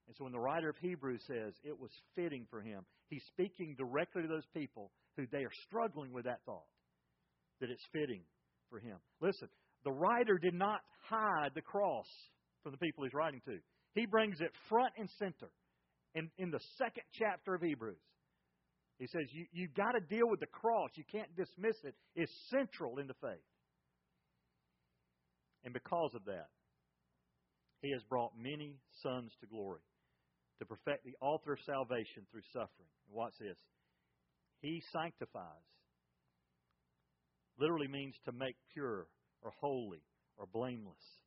And 0.07 0.15
so 0.15 0.25
when 0.25 0.33
the 0.33 0.39
writer 0.39 0.69
of 0.69 0.75
Hebrews 0.81 1.21
says 1.25 1.53
it 1.63 1.79
was 1.79 1.91
fitting 2.15 2.45
for 2.49 2.61
him, 2.61 2.83
he's 3.07 3.23
speaking 3.29 3.75
directly 3.77 4.21
to 4.23 4.27
those 4.27 4.47
people 4.53 4.91
who 5.15 5.25
they 5.31 5.39
are 5.39 5.53
struggling 5.67 6.11
with 6.11 6.25
that 6.25 6.41
thought 6.45 6.67
that 7.61 7.69
it's 7.69 7.85
fitting 7.93 8.21
for 8.69 8.79
him. 8.79 8.97
Listen, 9.21 9.47
the 9.85 9.91
writer 9.91 10.37
did 10.37 10.53
not 10.53 10.81
hide 11.07 11.51
the 11.55 11.61
cross 11.61 12.07
from 12.63 12.71
the 12.71 12.77
people 12.77 13.03
he's 13.03 13.13
writing 13.13 13.41
to. 13.45 13.57
He 13.93 14.05
brings 14.05 14.39
it 14.41 14.51
front 14.69 14.93
and 14.97 15.09
center 15.19 15.49
in, 16.15 16.29
in 16.37 16.51
the 16.51 16.59
second 16.77 17.03
chapter 17.13 17.55
of 17.55 17.61
Hebrews. 17.61 18.01
He 18.99 19.07
says, 19.07 19.23
you, 19.31 19.45
You've 19.51 19.73
got 19.73 19.93
to 19.93 19.99
deal 19.99 20.29
with 20.29 20.39
the 20.39 20.47
cross. 20.47 20.91
You 20.95 21.03
can't 21.11 21.35
dismiss 21.35 21.75
it. 21.83 21.95
It's 22.15 22.31
central 22.49 22.99
in 22.99 23.07
the 23.07 23.15
faith. 23.21 23.43
And 25.63 25.73
because 25.73 26.11
of 26.15 26.25
that, 26.25 26.49
he 27.81 27.91
has 27.91 28.01
brought 28.09 28.31
many 28.37 28.77
sons 29.01 29.31
to 29.41 29.47
glory. 29.47 29.81
to 30.59 30.65
perfect 30.65 31.03
the 31.03 31.15
author 31.19 31.53
of 31.53 31.59
salvation 31.65 32.25
through 32.31 32.45
suffering. 32.53 32.89
And 33.07 33.15
watch 33.15 33.33
this. 33.39 33.57
He 34.61 34.81
sanctifies. 34.93 35.65
Literally 37.59 37.87
means 37.87 38.15
to 38.25 38.31
make 38.31 38.55
pure 38.73 39.07
or 39.41 39.51
holy 39.59 40.03
or 40.37 40.45
blameless. 40.51 41.20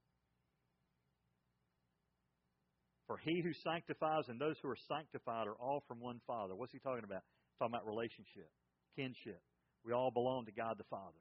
For 3.07 3.19
he 3.19 3.41
who 3.43 3.53
sanctifies 3.63 4.25
and 4.29 4.41
those 4.41 4.57
who 4.63 4.69
are 4.69 4.79
sanctified 4.89 5.47
are 5.47 5.61
all 5.61 5.83
from 5.87 6.01
one 6.01 6.21
Father. 6.27 6.55
What's 6.55 6.73
he 6.73 6.79
talking 6.79 7.05
about? 7.05 7.23
talking 7.59 7.75
about 7.75 7.87
relationship, 7.87 8.51
kinship. 8.97 9.41
We 9.85 9.93
all 9.93 10.11
belong 10.11 10.47
to 10.47 10.53
God 10.53 10.77
the 10.79 10.85
Father. 10.85 11.19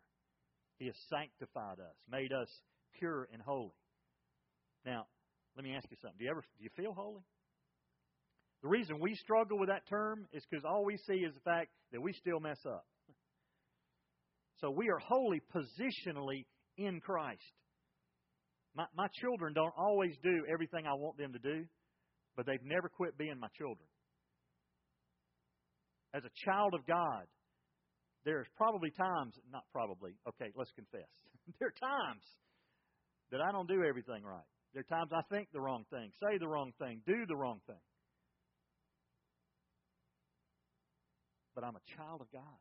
He 0.80 0.86
has 0.88 0.96
sanctified 1.10 1.80
us, 1.80 1.96
made 2.10 2.32
us 2.34 2.50
pure 2.98 3.28
and 3.32 3.42
holy. 3.42 3.76
Now, 4.86 5.06
let 5.56 5.64
me 5.64 5.76
ask 5.76 5.86
you 5.90 5.98
something. 6.02 6.18
Do 6.18 6.26
you 6.26 6.32
ever 6.32 6.42
do 6.42 6.64
you 6.64 6.70
feel 6.76 6.94
holy? 6.94 7.22
The 8.64 8.70
reason 8.70 9.00
we 9.00 9.16
struggle 9.16 9.60
with 9.60 9.70
that 9.70 9.88
term 9.90 10.26
is 10.32 10.44
because 10.50 10.64
all 10.66 10.86
we 10.86 10.98
see 10.98 11.16
is 11.16 11.34
the 11.34 11.42
fact 11.42 11.70
that 11.92 12.02
we 12.02 12.14
still 12.14 12.40
mess 12.40 12.60
up. 12.66 12.86
So 14.62 14.72
we 14.72 14.90
are 14.90 15.00
holy 15.00 15.42
positionally 15.54 16.46
in 16.78 17.02
Christ. 17.02 17.42
My, 18.76 18.86
my 18.96 19.08
children 19.22 19.54
don't 19.54 19.74
always 19.78 20.16
do 20.24 20.46
everything 20.52 20.86
I 20.88 20.94
want 20.94 21.18
them 21.18 21.34
to 21.34 21.40
do, 21.40 21.66
but 22.36 22.46
they've 22.46 22.64
never 22.64 22.90
quit 22.90 23.18
being 23.18 23.40
my 23.40 23.50
children. 23.58 23.86
As 26.14 26.24
a 26.26 26.34
child 26.46 26.74
of 26.74 26.86
God, 26.86 27.26
there's 28.26 28.48
probably 28.58 28.90
times, 28.92 29.36
not 29.52 29.64
probably, 29.72 30.14
okay, 30.28 30.52
let's 30.56 30.72
confess. 30.72 31.10
there 31.60 31.70
are 31.70 31.80
times 31.80 32.24
that 33.32 33.42
I 33.42 33.52
don't 33.52 33.68
do 33.68 33.84
everything 33.84 34.24
right. 34.24 34.48
There 34.74 34.82
are 34.82 34.90
times 34.90 35.12
I 35.14 35.22
think 35.30 35.50
the 35.54 35.62
wrong 35.62 35.86
thing, 35.92 36.12
say 36.22 36.38
the 36.38 36.48
wrong 36.48 36.72
thing, 36.80 37.02
do 37.06 37.26
the 37.28 37.36
wrong 37.36 37.60
thing. 37.68 37.82
But 41.54 41.64
I'm 41.64 41.76
a 41.76 41.86
child 41.98 42.22
of 42.22 42.32
God, 42.32 42.58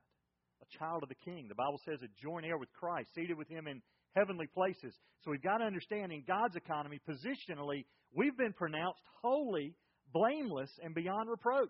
a 0.61 0.79
child 0.79 1.03
of 1.03 1.09
the 1.09 1.21
King. 1.25 1.47
The 1.49 1.55
Bible 1.55 1.81
says 1.89 2.01
that 2.01 2.13
join 2.21 2.45
heir 2.45 2.59
with 2.59 2.73
Christ, 2.73 3.09
seated 3.15 3.39
with 3.39 3.49
Him 3.49 3.67
in 3.67 3.81
heavenly 4.15 4.47
places. 4.47 4.95
So 5.25 5.31
we've 5.31 5.43
got 5.43 5.59
to 5.59 5.65
understand 5.65 6.13
in 6.13 6.25
God's 6.27 6.57
economy, 6.57 7.01
positionally, 7.09 7.85
we've 8.15 8.37
been 8.37 8.53
pronounced 8.53 9.01
holy, 9.23 9.75
blameless, 10.13 10.71
and 10.83 10.95
beyond 10.95 11.31
reproach. 11.31 11.69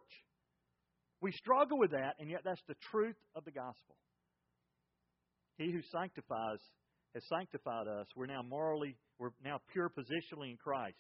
We 1.21 1.33
struggle 1.33 1.79
with 1.79 1.93
that, 1.93 2.15
and 2.19 2.29
yet 2.29 2.41
that's 2.45 2.63
the 2.67 2.75
truth 2.91 3.17
of 3.37 3.45
the 3.45 3.53
gospel. 3.53 3.97
He 5.57 5.71
who 5.71 5.81
sanctifies 5.93 6.59
has 7.15 7.23
sanctified 7.29 7.87
us. 7.87 8.07
We're 8.17 8.27
now 8.27 8.43
morally, 8.43 8.97
we're 9.19 9.31
now 9.45 9.61
pure 9.73 9.89
positionally 9.91 10.51
in 10.51 10.57
Christ. 10.57 10.97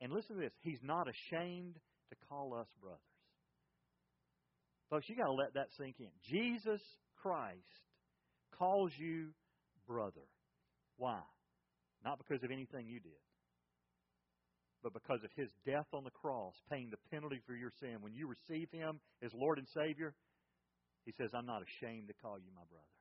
And 0.00 0.12
listen 0.12 0.36
to 0.36 0.42
this 0.42 0.52
He's 0.62 0.80
not 0.82 1.06
ashamed 1.08 1.76
to 2.10 2.16
call 2.28 2.54
us 2.54 2.66
brothers. 2.80 2.98
Folks, 4.90 5.08
you 5.08 5.16
got 5.16 5.26
to 5.26 5.32
let 5.32 5.54
that 5.54 5.68
sink 5.78 5.96
in. 6.00 6.10
Jesus 6.28 6.80
Christ 7.22 7.56
calls 8.58 8.90
you 8.98 9.28
brother. 9.86 10.26
Why? 10.96 11.20
Not 12.04 12.18
because 12.18 12.42
of 12.42 12.50
anything 12.50 12.86
you 12.86 13.00
did, 13.00 13.22
but 14.82 14.92
because 14.92 15.22
of 15.22 15.30
his 15.36 15.48
death 15.64 15.86
on 15.94 16.04
the 16.04 16.10
cross, 16.10 16.54
paying 16.70 16.90
the 16.90 16.98
penalty 17.10 17.40
for 17.46 17.54
your 17.54 17.70
sin. 17.78 17.98
When 18.00 18.14
you 18.14 18.26
receive 18.26 18.68
him 18.72 18.98
as 19.22 19.30
Lord 19.34 19.58
and 19.58 19.68
Savior, 19.70 20.14
he 21.06 21.12
says, 21.18 21.30
I'm 21.34 21.46
not 21.46 21.62
ashamed 21.62 22.08
to 22.08 22.14
call 22.22 22.38
you 22.38 22.50
my 22.54 22.66
brother. 22.66 22.94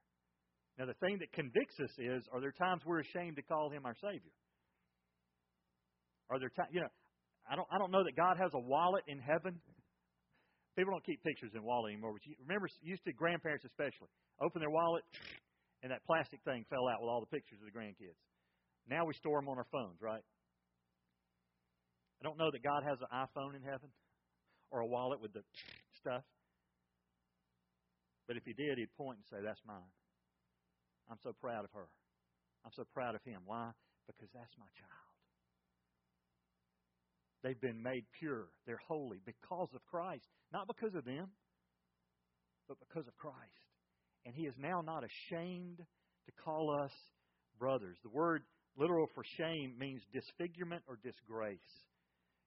Now, 0.77 0.85
the 0.85 0.97
thing 1.05 1.19
that 1.19 1.33
convicts 1.33 1.77
us 1.83 1.91
is 1.97 2.23
are 2.31 2.39
there 2.39 2.53
times 2.53 2.81
we're 2.85 3.01
ashamed 3.01 3.35
to 3.35 3.43
call 3.43 3.69
him 3.69 3.85
our 3.85 3.95
Savior? 4.01 4.33
Are 6.29 6.39
there 6.39 6.49
times, 6.49 6.69
you 6.71 6.81
know, 6.81 6.93
I 7.49 7.55
don't, 7.55 7.67
I 7.73 7.77
don't 7.77 7.91
know 7.91 8.03
that 8.03 8.15
God 8.15 8.37
has 8.37 8.51
a 8.53 8.59
wallet 8.59 9.03
in 9.07 9.19
heaven. 9.19 9.59
People 10.77 10.93
don't 10.93 11.03
keep 11.03 11.21
pictures 11.23 11.51
in 11.53 11.63
wallet 11.63 11.91
anymore. 11.91 12.13
But 12.13 12.25
you 12.25 12.35
remember, 12.39 12.69
used 12.81 13.03
to 13.03 13.13
grandparents 13.13 13.65
especially, 13.65 14.07
open 14.39 14.61
their 14.61 14.69
wallet, 14.69 15.03
and 15.81 15.91
that 15.91 16.05
plastic 16.05 16.41
thing 16.43 16.65
fell 16.69 16.87
out 16.87 17.01
with 17.01 17.09
all 17.09 17.19
the 17.21 17.33
pictures 17.33 17.59
of 17.59 17.65
the 17.65 17.77
grandkids. 17.77 18.17
Now 18.89 19.05
we 19.05 19.13
store 19.13 19.39
them 19.39 19.49
on 19.49 19.57
our 19.57 19.67
phones, 19.71 20.01
right? 20.01 20.23
I 22.19 22.23
don't 22.23 22.37
know 22.37 22.51
that 22.51 22.61
God 22.63 22.83
has 22.83 22.99
an 23.01 23.09
iPhone 23.13 23.55
in 23.55 23.63
heaven 23.63 23.89
or 24.69 24.81
a 24.81 24.87
wallet 24.87 25.21
with 25.21 25.33
the 25.33 25.41
stuff. 25.99 26.23
But 28.27 28.37
if 28.37 28.43
He 28.45 28.53
did, 28.53 28.77
He'd 28.77 28.93
point 28.97 29.17
and 29.17 29.25
say, 29.29 29.43
That's 29.43 29.61
mine. 29.65 29.91
I'm 31.09 31.17
so 31.23 31.33
proud 31.41 31.65
of 31.65 31.71
her. 31.73 31.89
I'm 32.63 32.71
so 32.75 32.83
proud 32.93 33.15
of 33.15 33.21
him. 33.25 33.41
Why? 33.45 33.71
Because 34.07 34.29
that's 34.33 34.53
my 34.57 34.69
child. 34.77 35.11
They've 37.43 37.59
been 37.59 37.81
made 37.81 38.05
pure. 38.19 38.47
They're 38.65 38.81
holy 38.87 39.19
because 39.25 39.69
of 39.73 39.81
Christ. 39.89 40.27
Not 40.53 40.67
because 40.67 40.93
of 40.93 41.05
them, 41.05 41.27
but 42.67 42.77
because 42.79 43.07
of 43.07 43.17
Christ. 43.17 43.65
And 44.25 44.35
He 44.35 44.43
is 44.43 44.53
now 44.57 44.81
not 44.81 45.03
ashamed 45.03 45.77
to 45.77 46.31
call 46.43 46.77
us 46.83 46.91
brothers. 47.59 47.97
The 48.03 48.09
word 48.09 48.43
literal 48.77 49.07
for 49.13 49.23
shame 49.37 49.75
means 49.77 50.01
disfigurement 50.13 50.83
or 50.87 50.97
disgrace. 51.03 51.59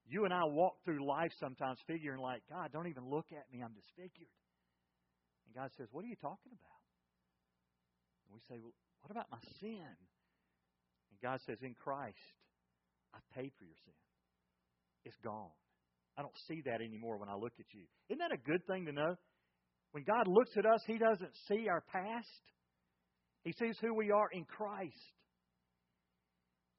You 0.07 0.25
and 0.25 0.33
I 0.33 0.45
walk 0.45 0.75
through 0.85 1.05
life 1.05 1.31
sometimes 1.39 1.79
figuring 1.87 2.21
like, 2.21 2.41
God, 2.49 2.71
don't 2.71 2.87
even 2.87 3.09
look 3.09 3.25
at 3.31 3.51
me, 3.51 3.63
I'm 3.63 3.73
disfigured. 3.73 4.29
And 5.47 5.55
God 5.55 5.71
says, 5.77 5.87
What 5.91 6.05
are 6.05 6.07
you 6.07 6.19
talking 6.21 6.53
about? 6.53 6.83
And 8.27 8.33
we 8.33 8.41
say, 8.49 8.61
Well, 8.61 8.73
what 9.01 9.11
about 9.11 9.27
my 9.31 9.41
sin? 9.59 9.81
And 9.81 11.17
God 11.21 11.39
says, 11.45 11.57
In 11.61 11.73
Christ, 11.73 12.17
I've 13.13 13.25
paid 13.33 13.51
for 13.57 13.65
your 13.65 13.77
sin. 13.85 13.97
It's 15.05 15.17
gone. 15.23 15.53
I 16.17 16.21
don't 16.21 16.37
see 16.47 16.61
that 16.65 16.81
anymore 16.81 17.17
when 17.17 17.29
I 17.29 17.35
look 17.35 17.53
at 17.59 17.65
you. 17.73 17.83
Isn't 18.09 18.19
that 18.19 18.31
a 18.31 18.37
good 18.37 18.65
thing 18.67 18.85
to 18.85 18.91
know? 18.91 19.15
When 19.95 20.03
God 20.03 20.27
looks 20.27 20.51
at 20.57 20.65
us, 20.65 20.81
He 20.85 20.97
doesn't 20.97 21.31
see 21.47 21.69
our 21.69 21.79
past, 21.79 22.27
He 23.45 23.53
sees 23.53 23.77
who 23.79 23.93
we 23.93 24.11
are 24.11 24.27
in 24.29 24.43
Christ. 24.43 24.91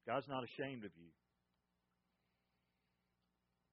God's 0.05 0.27
not 0.29 0.43
ashamed 0.43 0.85
of 0.85 0.91
you. 0.95 1.09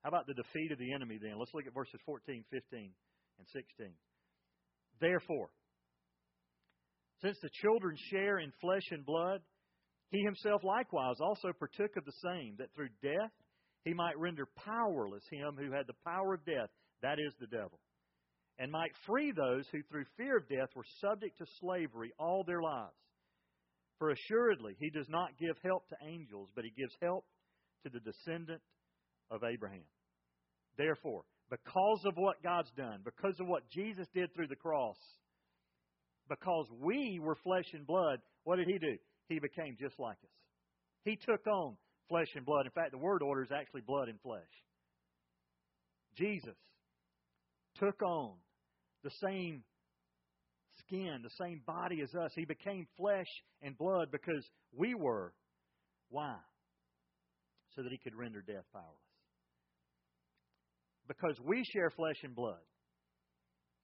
How 0.03 0.09
about 0.09 0.27
the 0.27 0.33
defeat 0.33 0.73
of 0.73 0.79
the 0.79 0.95
enemy 0.95 1.19
then? 1.21 1.39
Let's 1.39 1.53
look 1.53 1.67
at 1.67 1.75
verses 1.75 2.01
14, 2.07 2.43
15, 2.51 2.91
and 3.39 3.47
16. 3.53 3.93
Therefore, 4.99 5.51
since 7.21 7.37
the 7.43 7.51
children 7.61 7.99
share 8.11 8.39
in 8.39 8.51
flesh 8.63 8.89
and 8.93 9.05
blood, 9.05 9.43
he 10.09 10.23
himself 10.23 10.65
likewise 10.65 11.17
also 11.21 11.53
partook 11.53 11.99
of 11.99 12.07
the 12.07 12.17
same, 12.25 12.55
that 12.61 12.73
through 12.75 12.89
death 13.03 13.33
he 13.85 13.93
might 13.93 14.19
render 14.19 14.49
powerless 14.65 15.25
him 15.31 15.55
who 15.59 15.71
had 15.71 15.87
the 15.87 16.01
power 16.03 16.33
of 16.33 16.47
death, 16.47 16.71
that 17.03 17.19
is, 17.19 17.35
the 17.39 17.47
devil, 17.47 17.79
and 18.59 18.71
might 18.71 18.93
free 19.07 19.33
those 19.33 19.67
who 19.73 19.83
through 19.83 20.05
fear 20.17 20.37
of 20.37 20.49
death 20.49 20.69
were 20.77 20.85
subject 21.01 21.39
to 21.39 21.47
slavery 21.61 22.13
all 22.19 22.45
their 22.45 22.63
lives. 22.63 22.93
For 23.99 24.11
assuredly 24.11 24.77
he 24.79 24.91
does 24.91 25.09
not 25.09 25.39
give 25.39 25.57
help 25.65 25.89
to 25.89 25.97
angels, 26.07 26.51
but 26.55 26.65
he 26.65 26.71
gives 26.71 26.95
help 27.03 27.25
to 27.85 27.91
the 27.91 28.01
descendant 28.01 28.63
of 29.31 29.43
Abraham. 29.45 29.85
Therefore, 30.77 31.23
because 31.51 32.03
of 32.05 32.15
what 32.17 32.43
God's 32.43 32.71
done, 32.77 33.01
because 33.05 33.39
of 33.41 33.47
what 33.47 33.69
Jesus 33.71 34.07
did 34.15 34.35
through 34.35 34.49
the 34.49 34.57
cross, 34.57 34.97
because 36.29 36.67
we 36.81 37.21
were 37.23 37.37
flesh 37.37 37.67
and 37.73 37.87
blood, 37.87 38.19
what 38.45 38.57
did 38.57 38.67
He 38.67 38.79
do? 38.79 38.97
He 39.29 39.39
became 39.39 39.77
just 39.79 39.99
like 39.99 40.17
us. 40.23 40.31
He 41.05 41.17
took 41.17 41.47
on 41.47 41.77
flesh 42.09 42.29
and 42.35 42.45
blood. 42.45 42.67
In 42.67 42.73
fact, 42.73 42.93
the 42.93 42.99
word 42.99 43.23
order 43.23 43.43
is 43.43 43.53
actually 43.53 43.83
blood 43.83 44.09
and 44.09 44.21
flesh. 44.21 44.43
Jesus 46.17 46.57
took 47.79 48.03
on 48.03 48.35
the 49.05 49.11
same 49.23 49.63
skin, 50.81 51.21
the 51.23 51.45
same 51.45 51.61
body 51.67 52.01
as 52.03 52.13
us. 52.15 52.33
He 52.35 52.45
became 52.45 52.87
flesh 52.97 53.29
and 53.63 53.79
blood 53.79 54.09
because 54.11 54.45
we 54.77 54.95
were. 54.95 55.33
Why? 56.09 56.37
So 57.77 57.83
that 57.83 57.93
he 57.93 57.99
could 57.99 58.15
render 58.17 58.41
death 58.41 58.65
powerless 58.73 58.99
because 61.09 61.37
we 61.45 61.65
share 61.73 61.91
flesh 61.91 62.17
and 62.23 62.35
blood, 62.35 62.63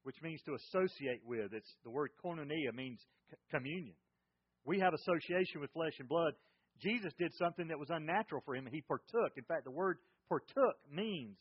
which 0.04 0.16
means 0.22 0.40
to 0.46 0.54
associate 0.54 1.20
with. 1.24 1.52
It's 1.52 1.70
the 1.84 1.90
word 1.90 2.10
koinonia 2.24 2.74
means 2.74 3.00
communion. 3.50 3.94
We 4.64 4.80
have 4.80 4.94
association 4.94 5.60
with 5.60 5.70
flesh 5.72 5.92
and 5.98 6.08
blood. 6.08 6.32
Jesus 6.82 7.12
did 7.18 7.32
something 7.34 7.68
that 7.68 7.78
was 7.78 7.88
unnatural 7.90 8.42
for 8.44 8.54
him. 8.56 8.66
He 8.70 8.82
partook. 8.82 9.32
In 9.36 9.44
fact, 9.44 9.64
the 9.64 9.70
word 9.70 9.98
partook 10.28 10.76
means 10.90 11.36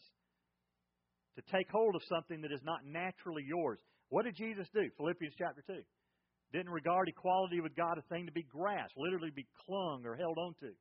to 1.35 1.41
take 1.51 1.69
hold 1.69 1.95
of 1.95 2.01
something 2.09 2.41
that 2.41 2.51
is 2.51 2.61
not 2.63 2.85
naturally 2.85 3.43
yours. 3.45 3.79
What 4.09 4.25
did 4.25 4.35
Jesus 4.35 4.67
do? 4.73 4.89
Philippians 4.97 5.35
chapter 5.37 5.61
2. 5.67 5.73
Didn't 6.51 6.71
regard 6.71 7.07
equality 7.07 7.61
with 7.61 7.75
God 7.75 7.97
a 7.97 8.01
thing 8.13 8.25
to 8.25 8.31
be 8.31 8.43
grasped, 8.43 8.97
literally 8.97 9.31
be 9.33 9.47
clung 9.65 10.03
or 10.05 10.15
held 10.15 10.37
onto, 10.37 10.73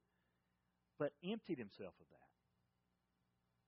but 0.99 1.13
emptied 1.23 1.59
himself 1.59 1.93
of 2.01 2.07
that 2.11 2.19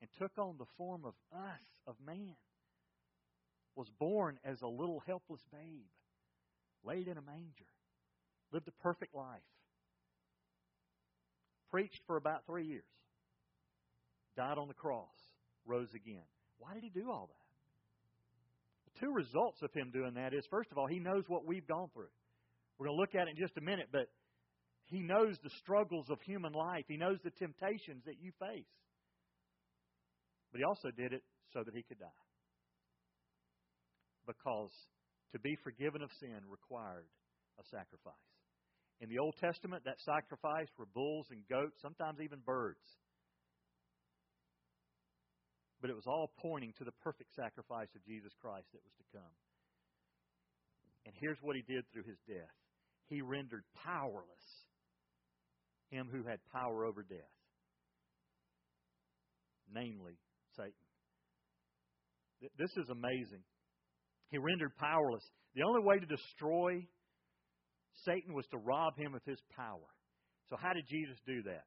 and 0.01 0.11
took 0.19 0.33
on 0.39 0.57
the 0.59 0.67
form 0.77 1.05
of 1.05 1.15
us, 1.33 1.61
of 1.87 1.95
man, 2.05 2.37
was 3.77 3.89
born 3.99 4.39
as 4.45 4.61
a 4.63 4.67
little 4.67 5.03
helpless 5.07 5.43
babe, 5.53 5.89
laid 6.85 7.07
in 7.07 7.19
a 7.19 7.23
manger, 7.23 7.69
lived 8.53 8.69
a 8.69 8.83
perfect 8.83 9.15
life, 9.15 9.41
preached 11.71 12.01
for 12.07 12.17
about 12.17 12.45
three 12.47 12.67
years, 12.67 12.85
died 14.37 14.59
on 14.59 14.69
the 14.69 14.75
cross, 14.75 15.15
rose 15.67 15.93
again. 15.95 16.25
Why 16.61 16.75
did 16.75 16.85
he 16.85 16.90
do 16.90 17.11
all 17.11 17.26
that? 17.26 18.93
The 18.93 19.07
two 19.07 19.12
results 19.12 19.62
of 19.62 19.73
him 19.73 19.90
doing 19.90 20.14
that 20.14 20.35
is, 20.35 20.45
first 20.50 20.71
of 20.71 20.79
all, 20.79 20.87
he 20.87 21.00
knows 21.00 21.25
what 21.26 21.47
we've 21.47 21.67
gone 21.67 21.88
through. 21.93 22.12
We're 22.79 22.87
going 22.87 22.97
to 22.97 23.00
look 23.00 23.14
at 23.14 23.26
it 23.26 23.37
in 23.37 23.37
just 23.37 23.57
a 23.57 23.61
minute, 23.61 23.88
but 23.90 24.09
he 24.87 25.00
knows 25.00 25.37
the 25.43 25.50
struggles 25.61 26.07
of 26.11 26.21
human 26.23 26.52
life. 26.52 26.85
He 26.87 26.97
knows 26.97 27.19
the 27.25 27.31
temptations 27.31 28.05
that 28.05 28.21
you 28.21 28.33
face. 28.38 28.69
But 30.52 30.59
he 30.59 30.64
also 30.64 30.90
did 30.90 31.12
it 31.12 31.23
so 31.52 31.62
that 31.64 31.75
he 31.75 31.83
could 31.83 31.99
die. 31.99 32.25
Because 34.26 34.71
to 35.33 35.38
be 35.38 35.57
forgiven 35.62 36.02
of 36.02 36.11
sin 36.21 36.40
required 36.49 37.07
a 37.59 37.64
sacrifice. 37.71 38.14
In 39.00 39.09
the 39.09 39.19
Old 39.19 39.35
Testament, 39.40 39.85
that 39.85 40.00
sacrifice 40.05 40.69
were 40.76 40.87
bulls 40.93 41.26
and 41.31 41.40
goats, 41.49 41.81
sometimes 41.81 42.21
even 42.21 42.40
birds. 42.45 42.85
But 45.81 45.91
it 45.91 45.97
was 45.97 46.07
all 46.07 46.33
pointing 46.41 46.73
to 46.79 46.85
the 46.85 46.93
perfect 47.03 47.35
sacrifice 47.35 47.89
of 47.97 48.05
Jesus 48.05 48.33
Christ 48.41 48.67
that 48.73 48.85
was 48.85 48.93
to 48.99 49.07
come. 49.17 49.35
And 51.07 51.15
here's 51.19 51.39
what 51.41 51.57
he 51.57 51.63
did 51.63 51.85
through 51.93 52.05
his 52.05 52.19
death 52.29 52.53
he 53.09 53.23
rendered 53.23 53.65
powerless 53.83 54.45
him 55.91 56.09
who 56.11 56.23
had 56.23 56.39
power 56.53 56.85
over 56.85 57.03
death, 57.03 57.35
namely 59.75 60.17
Satan. 60.57 60.73
This 62.57 62.71
is 62.77 62.89
amazing. 62.89 63.43
He 64.31 64.39
rendered 64.39 64.77
powerless. 64.79 65.25
The 65.55 65.63
only 65.63 65.83
way 65.83 65.99
to 65.99 66.07
destroy 66.07 66.87
Satan 68.05 68.33
was 68.35 68.47
to 68.53 68.59
rob 68.59 68.97
him 68.97 69.15
of 69.15 69.23
his 69.27 69.41
power. 69.57 69.91
So, 70.49 70.57
how 70.57 70.73
did 70.73 70.87
Jesus 70.89 71.17
do 71.27 71.43
that? 71.43 71.65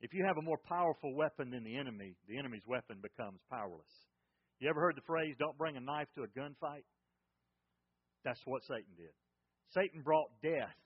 If 0.00 0.12
you 0.12 0.24
have 0.26 0.36
a 0.36 0.42
more 0.42 0.58
powerful 0.68 1.14
weapon 1.14 1.50
than 1.50 1.64
the 1.64 1.76
enemy, 1.76 2.16
the 2.28 2.38
enemy's 2.38 2.66
weapon 2.66 2.98
becomes 3.02 3.40
powerless. 3.50 3.92
You 4.60 4.68
ever 4.68 4.80
heard 4.80 4.96
the 4.96 5.06
phrase, 5.06 5.34
don't 5.38 5.56
bring 5.58 5.76
a 5.76 5.80
knife 5.80 6.08
to 6.14 6.22
a 6.22 6.28
gunfight? 6.28 6.84
That's 8.24 8.40
what 8.44 8.62
Satan 8.64 8.92
did. 8.96 9.12
Satan 9.74 10.02
brought 10.02 10.28
death 10.42 10.76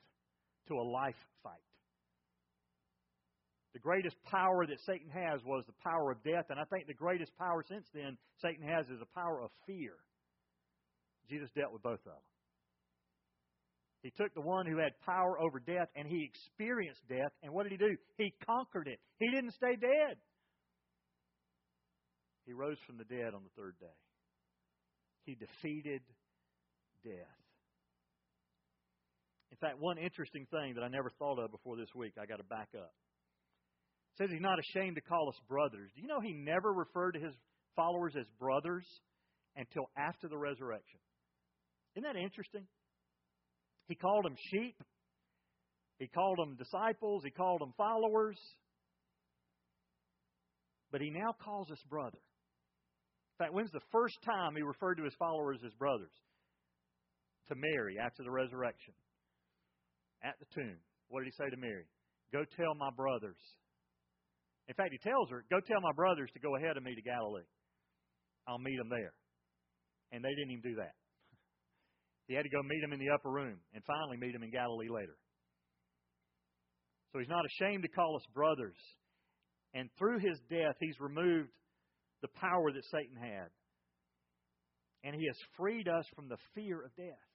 to 0.69 0.75
a 0.75 0.87
life 0.87 1.19
fight. 1.43 1.65
The 3.73 3.79
greatest 3.79 4.17
power 4.25 4.67
that 4.67 4.81
Satan 4.87 5.11
has 5.11 5.41
was 5.45 5.65
the 5.67 5.79
power 5.83 6.11
of 6.11 6.23
death, 6.25 6.47
and 6.51 6.59
I 6.59 6.65
think 6.65 6.87
the 6.87 6.95
greatest 6.95 7.37
power 7.39 7.65
since 7.69 7.87
then 7.95 8.19
Satan 8.43 8.67
has 8.67 8.87
is 8.87 8.99
the 8.99 9.15
power 9.15 9.41
of 9.43 9.51
fear. 9.67 9.95
Jesus 11.29 11.51
dealt 11.55 11.73
with 11.73 11.83
both 11.83 12.01
of 12.01 12.13
them. 12.13 12.30
He 14.03 14.11
took 14.11 14.33
the 14.35 14.41
one 14.41 14.67
who 14.67 14.79
had 14.79 14.93
power 15.05 15.39
over 15.39 15.61
death 15.61 15.89
and 15.95 16.09
he 16.09 16.25
experienced 16.25 17.01
death, 17.09 17.33
and 17.43 17.53
what 17.53 17.65
did 17.65 17.73
he 17.73 17.79
do? 17.79 17.97
He 18.17 18.33
conquered 18.47 18.89
it. 18.89 18.99
He 19.19 19.31
didn't 19.31 19.53
stay 19.53 19.77
dead. 19.77 20.17
He 22.47 22.53
rose 22.53 22.79
from 22.87 22.97
the 22.97 23.05
dead 23.05 23.35
on 23.35 23.43
the 23.45 23.63
third 23.63 23.75
day. 23.79 23.87
He 25.25 25.35
defeated 25.35 26.01
death. 27.05 27.39
In 29.53 29.59
fact, 29.59 29.79
one 29.79 29.99
interesting 29.99 30.47
thing 30.51 30.75
that 30.75 30.83
I 30.83 30.89
never 30.89 31.11
thought 31.19 31.39
of 31.39 31.51
before 31.51 31.77
this 31.77 31.95
week, 31.95 32.15
I 32.21 32.25
got 32.25 32.39
to 32.39 32.45
back 32.45 32.69
up 32.77 32.93
says 34.21 34.31
he's 34.31 34.41
not 34.41 34.59
ashamed 34.59 34.97
to 34.97 35.01
call 35.01 35.29
us 35.31 35.41
brothers. 35.49 35.91
Do 35.95 36.03
you 36.03 36.07
know 36.07 36.21
he 36.21 36.33
never 36.33 36.71
referred 36.73 37.13
to 37.13 37.21
his 37.21 37.35
followers 37.75 38.13
as 38.19 38.27
brothers 38.39 38.85
until 39.57 39.89
after 39.97 40.29
the 40.29 40.37
resurrection? 40.37 41.01
Isn't 41.97 42.05
that 42.05 42.21
interesting? 42.21 42.67
He 43.91 43.97
called 43.97 44.25
them 44.25 44.37
sheep. 44.51 44.77
He 45.99 46.09
called 46.09 46.39
them 46.39 46.57
disciples. 46.57 47.23
He 47.25 47.31
called 47.31 47.61
them 47.61 47.75
followers. 47.77 48.39
But 50.91 51.03
he 51.03 51.11
now 51.11 51.35
calls 51.45 51.71
us 51.71 51.79
brother. 51.91 52.17
In 52.17 53.45
fact, 53.45 53.53
when's 53.53 53.71
the 53.71 53.85
first 53.93 54.17
time 54.25 54.57
he 54.57 54.63
referred 54.63 54.97
to 54.97 55.05
his 55.05 55.15
followers 55.19 55.61
as 55.65 55.75
brothers? 55.75 56.13
To 57.49 57.55
Mary 57.55 57.97
after 58.01 58.23
the 58.23 58.31
resurrection. 58.31 58.95
At 60.25 60.35
the 60.41 60.47
tomb. 60.55 60.79
What 61.09 61.21
did 61.21 61.33
he 61.35 61.45
say 61.45 61.51
to 61.51 61.57
Mary? 61.57 61.85
Go 62.33 62.45
tell 62.57 62.75
my 62.75 62.91
brothers 62.97 63.37
in 64.71 64.75
fact, 64.79 64.95
he 64.95 65.03
tells 65.03 65.29
her, 65.31 65.45
Go 65.51 65.59
tell 65.59 65.81
my 65.83 65.91
brothers 65.99 66.31
to 66.35 66.39
go 66.39 66.55
ahead 66.55 66.77
of 66.77 66.85
me 66.85 66.95
to 66.95 67.03
Galilee. 67.03 67.43
I'll 68.47 68.63
meet 68.63 68.79
them 68.79 68.89
there. 68.89 69.13
And 70.13 70.23
they 70.23 70.31
didn't 70.31 70.55
even 70.55 70.63
do 70.63 70.77
that. 70.79 70.95
He 72.31 72.39
had 72.39 72.47
to 72.47 72.55
go 72.55 72.63
meet 72.63 72.79
him 72.79 72.95
in 72.95 73.03
the 73.03 73.11
upper 73.11 73.29
room 73.29 73.59
and 73.75 73.83
finally 73.83 74.15
meet 74.15 74.39
him 74.39 74.47
in 74.47 74.55
Galilee 74.55 74.87
later. 74.87 75.19
So 77.11 77.19
he's 77.19 77.29
not 77.29 77.43
ashamed 77.43 77.83
to 77.83 77.91
call 77.91 78.15
us 78.15 78.23
brothers. 78.33 78.79
And 79.75 79.91
through 79.99 80.23
his 80.23 80.39
death, 80.47 80.79
he's 80.79 80.95
removed 81.01 81.51
the 82.23 82.31
power 82.39 82.71
that 82.71 82.87
Satan 82.87 83.19
had. 83.19 83.51
And 85.03 85.19
he 85.19 85.27
has 85.27 85.35
freed 85.59 85.89
us 85.89 86.07
from 86.15 86.29
the 86.29 86.39
fear 86.55 86.79
of 86.87 86.95
death. 86.95 87.27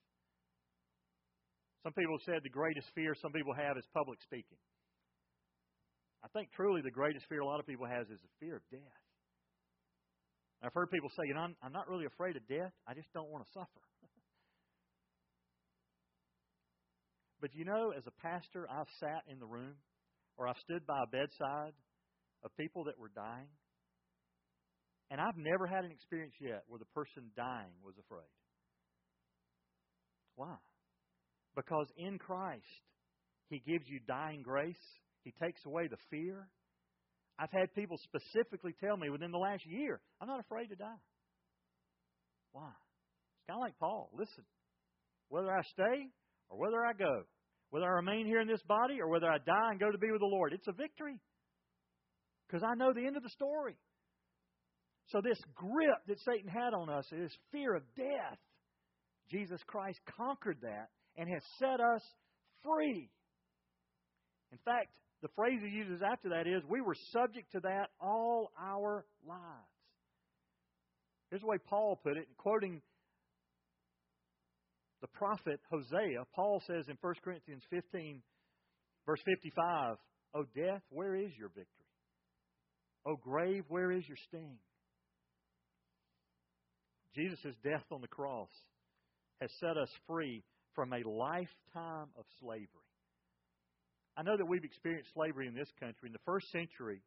Some 1.84 1.92
people 1.92 2.16
have 2.16 2.24
said 2.24 2.40
the 2.48 2.56
greatest 2.56 2.88
fear 2.96 3.20
some 3.20 3.34
people 3.34 3.52
have 3.52 3.76
is 3.76 3.84
public 3.92 4.24
speaking. 4.24 4.64
I 6.24 6.32
think 6.32 6.56
truly 6.56 6.80
the 6.80 6.96
greatest 6.96 7.28
fear 7.28 7.42
a 7.42 7.46
lot 7.46 7.60
of 7.60 7.68
people 7.68 7.86
has 7.86 8.08
is 8.08 8.24
the 8.24 8.32
fear 8.40 8.56
of 8.56 8.64
death. 8.72 9.04
I've 10.64 10.74
heard 10.74 10.88
people 10.90 11.12
say, 11.20 11.28
you 11.28 11.34
know, 11.36 11.52
I'm, 11.52 11.56
I'm 11.62 11.76
not 11.76 11.90
really 11.90 12.06
afraid 12.06 12.38
of 12.38 12.48
death. 12.48 12.72
I 12.88 12.94
just 12.96 13.12
don't 13.12 13.28
want 13.28 13.44
to 13.44 13.52
suffer. 13.52 13.84
But 17.46 17.54
you 17.54 17.64
know, 17.64 17.94
as 17.96 18.02
a 18.08 18.22
pastor, 18.26 18.66
I've 18.66 18.90
sat 19.00 19.22
in 19.30 19.38
the 19.38 19.46
room 19.46 19.78
or 20.36 20.48
I've 20.48 20.58
stood 20.66 20.82
by 20.88 20.98
a 20.98 21.06
bedside 21.06 21.78
of 22.44 22.50
people 22.58 22.86
that 22.86 22.98
were 22.98 23.12
dying. 23.14 23.54
And 25.12 25.22
I've 25.22 25.38
never 25.38 25.68
had 25.68 25.86
an 25.86 25.92
experience 25.92 26.34
yet 26.42 26.64
where 26.66 26.80
the 26.80 26.90
person 26.98 27.30
dying 27.38 27.78
was 27.86 27.94
afraid. 28.02 28.34
Why? 30.34 30.56
Because 31.56 31.86
in 31.98 32.18
Christ, 32.18 32.66
He 33.50 33.62
gives 33.62 33.86
you 33.88 34.00
dying 34.08 34.42
grace 34.42 34.82
he 35.22 35.34
takes 35.40 35.62
away 35.66 35.88
the 35.88 36.02
fear. 36.10 36.48
I've 37.38 37.52
had 37.52 37.74
people 37.76 37.98
specifically 38.02 38.74
tell 38.82 38.98
me 38.98 39.12
within 39.12 39.30
the 39.30 39.38
last 39.38 39.66
year, 39.68 40.02
I'm 40.20 40.28
not 40.28 40.40
afraid 40.40 40.70
to 40.70 40.76
die. 40.76 41.02
Why? 42.54 42.70
It's 42.70 43.46
kind 43.48 43.60
of 43.60 43.62
like 43.62 43.78
Paul. 43.80 44.10
Listen, 44.18 44.46
whether 45.30 45.52
I 45.52 45.62
stay 45.64 46.10
or 46.50 46.58
whether 46.58 46.84
I 46.84 46.94
go, 46.94 47.24
whether 47.70 47.86
I 47.86 47.96
remain 47.96 48.26
here 48.26 48.42
in 48.42 48.48
this 48.48 48.62
body 48.64 49.02
or 49.02 49.08
whether 49.08 49.30
I 49.30 49.38
die 49.38 49.72
and 49.72 49.80
go 49.80 49.92
to 49.92 49.98
be 49.98 50.12
with 50.12 50.22
the 50.22 50.26
Lord, 50.26 50.54
it's 50.54 50.68
a 50.68 50.72
victory. 50.72 51.20
Because 52.48 52.64
I 52.64 52.76
know 52.76 52.94
the 52.94 53.06
end 53.06 53.18
of 53.18 53.24
the 53.24 53.30
story. 53.30 53.76
So, 55.08 55.22
this 55.22 55.40
grip 55.54 56.00
that 56.08 56.20
Satan 56.22 56.50
had 56.50 56.74
on 56.74 56.90
us 56.90 57.06
is 57.12 57.32
fear 57.52 57.76
of 57.76 57.84
death. 57.96 58.40
Jesus 59.30 59.60
Christ 59.68 60.00
conquered 60.18 60.58
that 60.62 60.90
and 61.18 61.30
has 61.30 61.44
set 61.60 61.80
us 61.80 62.02
free. 62.64 63.10
In 64.52 64.58
fact, 64.66 64.90
the 65.22 65.30
phrase 65.36 65.60
he 65.62 65.76
uses 65.76 66.02
after 66.02 66.30
that 66.30 66.48
is, 66.48 66.64
we 66.70 66.82
were 66.82 66.96
subject 67.12 67.52
to 67.54 67.60
that 67.62 67.90
all 68.00 68.52
our 68.60 69.06
lives. 69.28 69.42
Here's 71.30 71.42
the 71.42 71.48
way 71.48 71.58
Paul 71.58 72.00
put 72.04 72.18
it, 72.18 72.28
quoting 72.38 72.82
the 75.06 75.18
prophet 75.20 75.60
Hosea. 75.70 76.24
Paul 76.36 76.62
says 76.66 76.86
in 76.90 76.98
1 77.00 77.14
Corinthians 77.24 77.62
15, 77.70 78.22
verse 79.06 79.20
55, 79.24 79.98
O 80.34 80.44
death, 80.56 80.82
where 80.90 81.16
is 81.16 81.30
your 81.38 81.50
victory? 81.50 81.68
O 83.06 83.16
grave, 83.16 83.64
where 83.68 83.92
is 83.92 84.08
your 84.08 84.18
sting? 84.28 84.58
Jesus' 87.14 87.56
death 87.64 87.86
on 87.92 88.02
the 88.02 88.08
cross 88.08 88.50
has 89.42 89.52
set 89.60 89.78
us 89.78 89.90
free 90.08 90.44
from 90.74 90.92
a 90.92 91.08
lifetime 91.08 92.10
of 92.18 92.26
slavery. 92.42 92.90
I 94.18 94.24
know 94.24 94.36
that 94.36 94.48
we've 94.48 94.64
experienced 94.64 95.12
slavery 95.14 95.48
in 95.48 95.54
this 95.54 95.70
country. 95.80 96.08
In 96.08 96.14
the 96.14 96.26
first 96.26 96.50
century, 96.52 97.04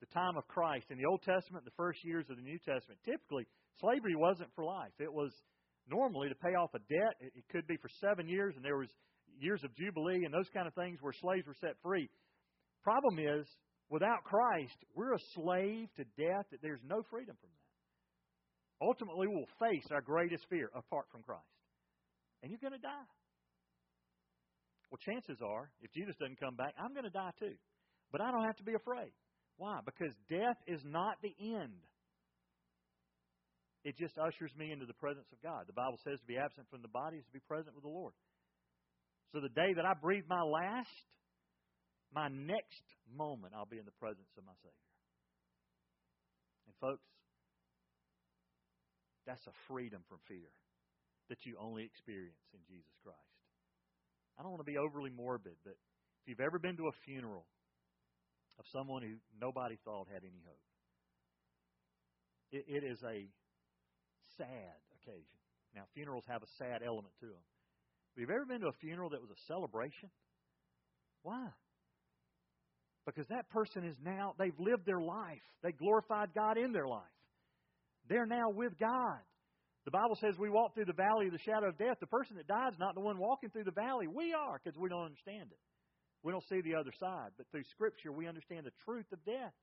the 0.00 0.12
time 0.12 0.36
of 0.36 0.46
Christ, 0.46 0.86
in 0.90 0.98
the 0.98 1.06
Old 1.06 1.22
Testament, 1.22 1.64
the 1.64 1.70
first 1.76 2.04
years 2.04 2.26
of 2.28 2.36
the 2.36 2.42
New 2.42 2.58
Testament, 2.58 3.00
typically 3.04 3.46
slavery 3.80 4.14
wasn't 4.14 4.50
for 4.54 4.64
life. 4.64 4.92
It 4.98 5.12
was 5.12 5.32
normally 5.88 6.28
to 6.28 6.34
pay 6.34 6.54
off 6.54 6.70
a 6.74 6.78
debt. 6.78 7.14
It 7.20 7.44
could 7.50 7.66
be 7.66 7.76
for 7.76 7.88
seven 8.00 8.28
years, 8.28 8.54
and 8.56 8.64
there 8.64 8.78
was 8.78 8.88
years 9.38 9.62
of 9.64 9.74
jubilee 9.76 10.24
and 10.24 10.34
those 10.34 10.48
kind 10.52 10.66
of 10.66 10.74
things 10.74 10.98
where 11.00 11.14
slaves 11.20 11.46
were 11.46 11.56
set 11.60 11.76
free. 11.82 12.08
Problem 12.82 13.18
is, 13.18 13.46
without 13.88 14.24
Christ, 14.24 14.76
we're 14.94 15.14
a 15.14 15.24
slave 15.34 15.88
to 15.96 16.04
death. 16.16 16.46
That 16.50 16.62
there's 16.62 16.82
no 16.84 17.02
freedom 17.10 17.36
from 17.40 17.50
that. 17.50 18.86
Ultimately, 18.86 19.26
we'll 19.28 19.50
face 19.60 19.84
our 19.92 20.00
greatest 20.00 20.46
fear 20.48 20.70
apart 20.74 21.06
from 21.12 21.22
Christ, 21.22 21.44
and 22.42 22.50
you're 22.50 22.60
going 22.60 22.72
to 22.72 22.80
die. 22.80 23.10
Well, 24.90 24.98
chances 25.04 25.38
are, 25.44 25.70
if 25.82 25.92
Jesus 25.92 26.16
doesn't 26.18 26.40
come 26.40 26.56
back, 26.56 26.74
I'm 26.80 26.92
going 26.92 27.04
to 27.04 27.14
die 27.14 27.30
too. 27.38 27.54
But 28.10 28.20
I 28.20 28.32
don't 28.32 28.44
have 28.44 28.56
to 28.56 28.64
be 28.64 28.74
afraid. 28.74 29.12
Why? 29.56 29.78
Because 29.84 30.12
death 30.28 30.56
is 30.66 30.80
not 30.84 31.14
the 31.22 31.34
end. 31.38 31.78
It 33.84 33.96
just 33.96 34.18
ushers 34.18 34.52
me 34.56 34.72
into 34.72 34.84
the 34.84 34.96
presence 35.00 35.28
of 35.32 35.40
God. 35.40 35.64
The 35.66 35.72
Bible 35.72 35.98
says 36.04 36.20
to 36.20 36.26
be 36.28 36.36
absent 36.36 36.68
from 36.68 36.82
the 36.82 36.92
body 36.92 37.16
is 37.16 37.24
to 37.24 37.32
be 37.32 37.40
present 37.48 37.74
with 37.74 37.84
the 37.84 37.92
Lord. 37.92 38.12
So 39.32 39.40
the 39.40 39.48
day 39.48 39.72
that 39.76 39.86
I 39.86 39.94
breathe 39.94 40.28
my 40.28 40.42
last, 40.42 41.06
my 42.12 42.28
next 42.28 42.84
moment, 43.08 43.54
I'll 43.56 43.70
be 43.70 43.78
in 43.78 43.88
the 43.88 43.96
presence 44.02 44.28
of 44.36 44.44
my 44.44 44.52
Savior. 44.60 44.90
And, 46.66 46.74
folks, 46.76 47.08
that's 49.26 49.46
a 49.46 49.54
freedom 49.68 50.02
from 50.08 50.18
fear 50.26 50.50
that 51.30 51.46
you 51.46 51.56
only 51.56 51.84
experience 51.84 52.42
in 52.52 52.60
Jesus 52.68 52.92
Christ. 53.06 53.16
I 54.36 54.42
don't 54.42 54.50
want 54.50 54.66
to 54.66 54.70
be 54.70 54.78
overly 54.78 55.10
morbid, 55.10 55.56
but 55.64 55.78
if 56.20 56.24
you've 56.26 56.40
ever 56.40 56.58
been 56.58 56.76
to 56.76 56.88
a 56.88 56.96
funeral 57.06 57.46
of 58.58 58.64
someone 58.72 59.02
who 59.02 59.14
nobody 59.40 59.78
thought 59.84 60.08
had 60.12 60.24
any 60.26 60.42
hope, 60.44 60.66
it, 62.50 62.64
it 62.66 62.82
is 62.84 62.98
a 63.06 63.30
sad 64.40 64.80
occasion. 64.96 65.38
Now, 65.76 65.84
funerals 65.92 66.24
have 66.28 66.42
a 66.42 66.50
sad 66.56 66.80
element 66.80 67.12
to 67.20 67.28
them. 67.28 67.44
But 68.16 68.22
have 68.24 68.30
you 68.30 68.34
ever 68.34 68.48
been 68.48 68.64
to 68.64 68.72
a 68.72 68.80
funeral 68.80 69.10
that 69.10 69.20
was 69.20 69.30
a 69.30 69.40
celebration? 69.46 70.08
Why? 71.22 71.52
Because 73.04 73.28
that 73.28 73.48
person 73.50 73.84
is 73.84 73.96
now, 74.02 74.34
they've 74.38 74.58
lived 74.58 74.86
their 74.86 75.00
life. 75.00 75.44
They 75.62 75.72
glorified 75.72 76.30
God 76.34 76.56
in 76.56 76.72
their 76.72 76.88
life. 76.88 77.16
They're 78.08 78.26
now 78.26 78.50
with 78.50 78.78
God. 78.78 79.20
The 79.84 79.90
Bible 79.90 80.16
says 80.20 80.34
we 80.38 80.50
walk 80.50 80.74
through 80.74 80.86
the 80.86 80.92
valley 80.92 81.26
of 81.26 81.32
the 81.32 81.44
shadow 81.44 81.68
of 81.68 81.78
death. 81.78 81.96
The 82.00 82.06
person 82.06 82.36
that 82.36 82.46
dies 82.46 82.72
is 82.74 82.78
not 82.78 82.94
the 82.94 83.00
one 83.00 83.18
walking 83.18 83.50
through 83.50 83.64
the 83.64 83.76
valley. 83.76 84.06
We 84.06 84.34
are 84.34 84.60
because 84.62 84.78
we 84.78 84.88
don't 84.88 85.04
understand 85.04 85.48
it. 85.52 85.58
We 86.22 86.32
don't 86.32 86.44
see 86.48 86.60
the 86.60 86.74
other 86.74 86.92
side. 87.00 87.30
But 87.36 87.46
through 87.50 87.64
Scripture, 87.70 88.12
we 88.12 88.28
understand 88.28 88.66
the 88.66 88.76
truth 88.84 89.06
of 89.12 89.24
death. 89.24 89.54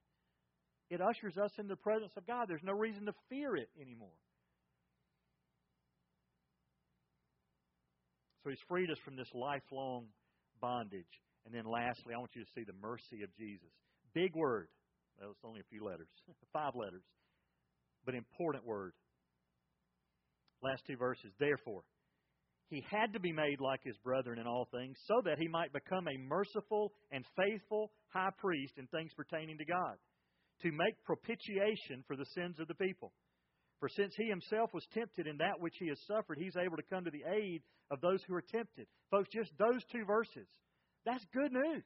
It 0.89 1.01
ushers 1.01 1.37
us 1.37 1.51
into 1.59 1.69
the 1.69 1.83
presence 1.83 2.13
of 2.17 2.25
God. 2.25 2.47
There's 2.47 2.63
no 2.63 2.73
reason 2.73 3.05
to 3.05 3.13
fear 3.29 3.55
it 3.55 3.69
anymore. 3.79 4.17
So 8.47 8.51
He's 8.51 8.63
freed 8.69 8.89
us 8.89 8.97
from 9.03 9.17
this 9.17 9.27
lifelong 9.33 10.05
bondage. 10.61 11.11
And 11.45 11.53
then 11.53 11.65
lastly, 11.65 12.13
I 12.15 12.17
want 12.17 12.31
you 12.33 12.45
to 12.45 12.51
see 12.55 12.63
the 12.63 12.79
mercy 12.81 13.21
of 13.21 13.29
Jesus. 13.35 13.67
Big 14.13 14.33
word. 14.35 14.69
Well, 15.19 15.31
it's 15.31 15.43
only 15.43 15.59
a 15.59 15.69
few 15.69 15.83
letters, 15.83 16.07
five 16.53 16.71
letters, 16.73 17.03
but 18.05 18.15
important 18.15 18.65
word. 18.65 18.93
Last 20.63 20.83
two 20.87 20.95
verses. 20.95 21.33
Therefore, 21.41 21.83
he 22.69 22.85
had 22.89 23.11
to 23.11 23.19
be 23.19 23.33
made 23.33 23.59
like 23.59 23.81
his 23.83 23.97
brethren 23.97 24.39
in 24.39 24.47
all 24.47 24.69
things, 24.71 24.95
so 25.07 25.19
that 25.25 25.39
he 25.39 25.49
might 25.49 25.73
become 25.73 26.07
a 26.07 26.17
merciful 26.29 26.93
and 27.11 27.25
faithful 27.35 27.91
high 28.13 28.31
priest 28.37 28.73
in 28.77 28.87
things 28.87 29.11
pertaining 29.17 29.57
to 29.57 29.65
God, 29.65 29.95
to 30.61 30.71
make 30.71 31.03
propitiation 31.03 32.01
for 32.07 32.15
the 32.15 32.25
sins 32.33 32.59
of 32.61 32.69
the 32.69 32.75
people. 32.75 33.11
For 33.79 33.89
since 33.89 34.13
he 34.15 34.27
himself 34.27 34.73
was 34.73 34.85
tempted 34.93 35.27
in 35.27 35.37
that 35.37 35.59
which 35.59 35.75
he 35.79 35.87
has 35.89 35.99
suffered, 36.07 36.37
he's 36.39 36.57
able 36.57 36.77
to 36.77 36.83
come 36.89 37.05
to 37.05 37.11
the 37.11 37.23
aid 37.29 37.61
of 37.91 38.01
those 38.01 38.23
who 38.27 38.33
are 38.33 38.41
tempted. 38.41 38.87
Folks, 39.11 39.29
just 39.33 39.51
those 39.57 39.83
two 39.91 40.03
verses. 40.05 40.47
That's 41.05 41.23
good 41.33 41.51
news. 41.51 41.83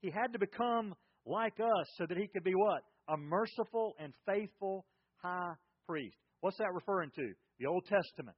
He 0.00 0.10
had 0.10 0.32
to 0.32 0.38
become 0.38 0.94
like 1.24 1.58
us 1.58 1.88
so 1.96 2.04
that 2.06 2.18
he 2.18 2.26
could 2.26 2.44
be 2.44 2.54
what? 2.54 2.82
A 3.08 3.16
merciful 3.16 3.94
and 3.98 4.12
faithful 4.26 4.84
high 5.22 5.54
priest. 5.86 6.16
What's 6.40 6.58
that 6.58 6.74
referring 6.74 7.10
to? 7.16 7.32
The 7.58 7.66
Old 7.66 7.86
Testament. 7.86 8.36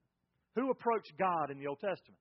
Who 0.54 0.70
approached 0.70 1.12
God 1.18 1.50
in 1.50 1.58
the 1.58 1.66
Old 1.66 1.80
Testament? 1.80 2.20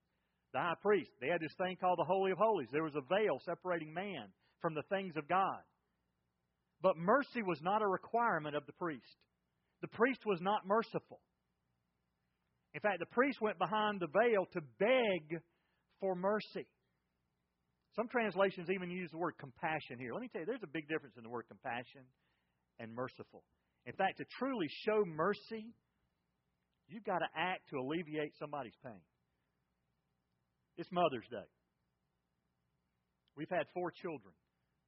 The 0.54 0.60
high 0.60 0.76
priest. 0.82 1.12
They 1.22 1.28
had 1.28 1.42
this 1.42 1.54
thing 1.58 1.78
called 1.80 2.00
the 2.00 2.08
Holy 2.08 2.32
of 2.32 2.38
Holies. 2.38 2.70
There 2.72 2.84
was 2.84 2.96
a 2.96 3.08
veil 3.14 3.40
separating 3.46 3.94
man 3.94 4.32
from 4.62 4.74
the 4.74 4.84
things 4.90 5.14
of 5.18 5.28
God. 5.28 5.60
But 6.82 6.98
mercy 6.98 7.44
was 7.46 7.60
not 7.62 7.82
a 7.82 7.88
requirement 7.88 8.56
of 8.56 8.66
the 8.66 8.74
priest. 8.74 9.18
The 9.84 9.90
priest 9.90 10.26
was 10.26 10.40
not 10.40 10.66
merciful. 10.66 11.20
In 12.74 12.80
fact, 12.80 13.00
the 13.00 13.12
priest 13.12 13.42
went 13.42 13.60
behind 13.60 14.00
the 14.00 14.08
veil 14.08 14.48
to 14.54 14.62
beg 14.80 15.42
for 16.00 16.16
mercy. 16.16 16.66
Some 17.98 18.08
translations 18.08 18.70
even 18.72 18.90
use 18.90 19.12
the 19.12 19.18
word 19.18 19.34
compassion 19.38 20.00
here. 20.00 20.14
Let 20.14 20.22
me 20.22 20.30
tell 20.32 20.40
you, 20.40 20.48
there's 20.48 20.64
a 20.64 20.72
big 20.72 20.88
difference 20.88 21.16
in 21.18 21.24
the 21.24 21.30
word 21.30 21.46
compassion 21.50 22.08
and 22.80 22.96
merciful. 22.96 23.44
In 23.86 23.92
fact, 23.94 24.20
to 24.20 24.26
truly 24.40 24.68
show 24.86 25.04
mercy, 25.06 25.76
you've 26.88 27.04
got 27.04 27.20
to 27.20 27.28
act 27.36 27.70
to 27.72 27.78
alleviate 27.78 28.32
somebody's 28.40 28.78
pain. 28.86 29.04
It's 30.78 30.90
Mother's 30.94 31.28
Day. 31.30 31.46
We've 33.36 33.52
had 33.52 33.68
four 33.74 33.92
children. 33.92 34.34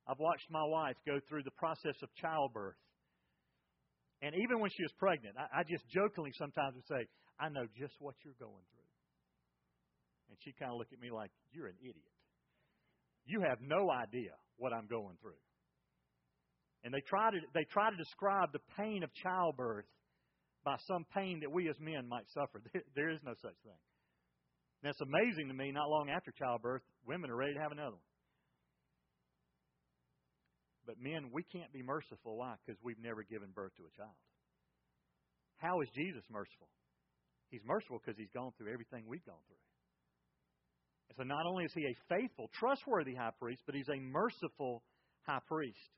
I've 0.08 0.20
watched 0.20 0.50
my 0.50 0.64
wife 0.64 0.96
go 1.06 1.20
through 1.28 1.44
the 1.44 1.52
process 1.60 2.02
of 2.02 2.10
childbirth. 2.16 2.80
And 4.22 4.34
even 4.36 4.60
when 4.60 4.72
she 4.72 4.84
was 4.84 4.92
pregnant, 4.98 5.36
I, 5.38 5.62
I 5.62 5.64
just 5.64 5.88
jokingly 5.90 6.32
sometimes 6.38 6.76
would 6.76 6.88
say, 6.88 7.08
I 7.40 7.50
know 7.50 7.68
just 7.78 7.94
what 8.00 8.16
you're 8.24 8.40
going 8.40 8.64
through. 8.72 8.92
And 10.30 10.38
she'd 10.44 10.58
kind 10.58 10.72
of 10.72 10.78
look 10.78 10.92
at 10.94 11.00
me 11.00 11.12
like, 11.12 11.32
You're 11.52 11.68
an 11.68 11.80
idiot. 11.82 12.16
You 13.26 13.42
have 13.42 13.60
no 13.62 13.92
idea 13.92 14.32
what 14.58 14.74
I'm 14.74 14.88
going 14.88 15.18
through. 15.22 15.40
And 16.84 16.94
they 16.94 17.02
try 17.02 17.32
to 17.32 17.38
they 17.54 17.66
try 17.66 17.90
to 17.90 17.98
describe 17.98 18.54
the 18.54 18.62
pain 18.78 19.04
of 19.04 19.10
childbirth 19.16 19.86
by 20.64 20.78
some 20.88 21.06
pain 21.14 21.42
that 21.42 21.52
we 21.52 21.70
as 21.70 21.76
men 21.80 22.08
might 22.08 22.26
suffer. 22.34 22.62
There, 22.74 22.84
there 22.96 23.10
is 23.10 23.20
no 23.24 23.34
such 23.42 23.58
thing. 23.64 23.82
And 24.84 24.92
it's 24.92 25.02
amazing 25.02 25.48
to 25.48 25.54
me, 25.54 25.72
not 25.72 25.90
long 25.90 26.10
after 26.10 26.32
childbirth, 26.32 26.82
women 27.08 27.32
are 27.32 27.36
ready 27.36 27.54
to 27.54 27.60
have 27.60 27.72
another 27.72 27.98
one. 27.98 28.15
But 30.86 31.02
men, 31.02 31.34
we 31.34 31.44
can't 31.44 31.74
be 31.74 31.82
merciful. 31.82 32.38
Why? 32.38 32.56
Because 32.62 32.80
we've 32.84 33.02
never 33.02 33.24
given 33.24 33.50
birth 33.54 33.74
to 33.78 33.84
a 33.84 33.94
child. 33.98 34.16
How 35.58 35.82
is 35.82 35.90
Jesus 35.96 36.24
merciful? 36.30 36.70
He's 37.50 37.64
merciful 37.66 38.00
because 38.04 38.18
he's 38.18 38.34
gone 38.34 38.52
through 38.58 38.74
everything 38.74 39.06
we've 39.08 39.26
gone 39.26 39.42
through. 39.48 39.66
And 41.10 41.16
so 41.18 41.24
not 41.24 41.46
only 41.46 41.66
is 41.66 41.74
he 41.74 41.86
a 41.86 41.96
faithful, 42.10 42.50
trustworthy 42.54 43.16
high 43.16 43.34
priest, 43.40 43.62
but 43.66 43.76
he's 43.76 43.90
a 43.90 44.00
merciful 44.00 44.84
high 45.26 45.42
priest. 45.48 45.90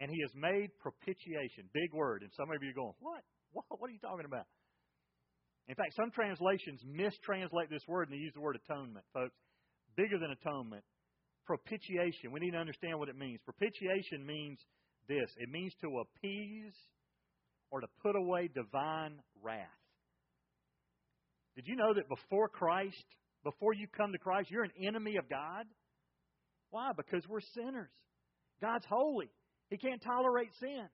And 0.00 0.10
he 0.10 0.20
has 0.24 0.32
made 0.34 0.72
propitiation. 0.80 1.68
Big 1.72 1.92
word. 1.92 2.22
And 2.22 2.32
some 2.32 2.48
of 2.48 2.62
you 2.62 2.70
are 2.70 2.80
going, 2.80 2.96
what? 3.00 3.20
What, 3.52 3.64
what 3.68 3.88
are 3.88 3.92
you 3.92 4.00
talking 4.00 4.24
about? 4.24 4.48
In 5.68 5.76
fact, 5.76 5.94
some 5.94 6.10
translations 6.10 6.80
mistranslate 6.82 7.68
this 7.70 7.84
word 7.86 8.08
and 8.08 8.16
they 8.16 8.22
use 8.22 8.32
the 8.34 8.40
word 8.40 8.58
atonement, 8.58 9.04
folks. 9.12 9.36
Bigger 9.96 10.18
than 10.18 10.32
atonement. 10.32 10.82
Propitiation. 11.50 12.30
We 12.30 12.38
need 12.38 12.52
to 12.52 12.58
understand 12.58 12.96
what 13.00 13.08
it 13.08 13.18
means. 13.18 13.40
Propitiation 13.44 14.24
means 14.24 14.60
this 15.08 15.28
it 15.36 15.50
means 15.50 15.72
to 15.80 15.98
appease 15.98 16.72
or 17.72 17.80
to 17.80 17.88
put 18.04 18.14
away 18.14 18.48
divine 18.54 19.14
wrath. 19.42 19.66
Did 21.56 21.64
you 21.66 21.74
know 21.74 21.92
that 21.92 22.08
before 22.08 22.48
Christ, 22.48 23.04
before 23.42 23.74
you 23.74 23.88
come 23.88 24.12
to 24.12 24.18
Christ, 24.18 24.48
you're 24.48 24.62
an 24.62 24.70
enemy 24.80 25.16
of 25.16 25.28
God? 25.28 25.66
Why? 26.70 26.92
Because 26.96 27.28
we're 27.28 27.40
sinners. 27.40 27.90
God's 28.62 28.86
holy. 28.88 29.28
He 29.70 29.76
can't 29.76 30.00
tolerate 30.00 30.50
sin. 30.60 30.86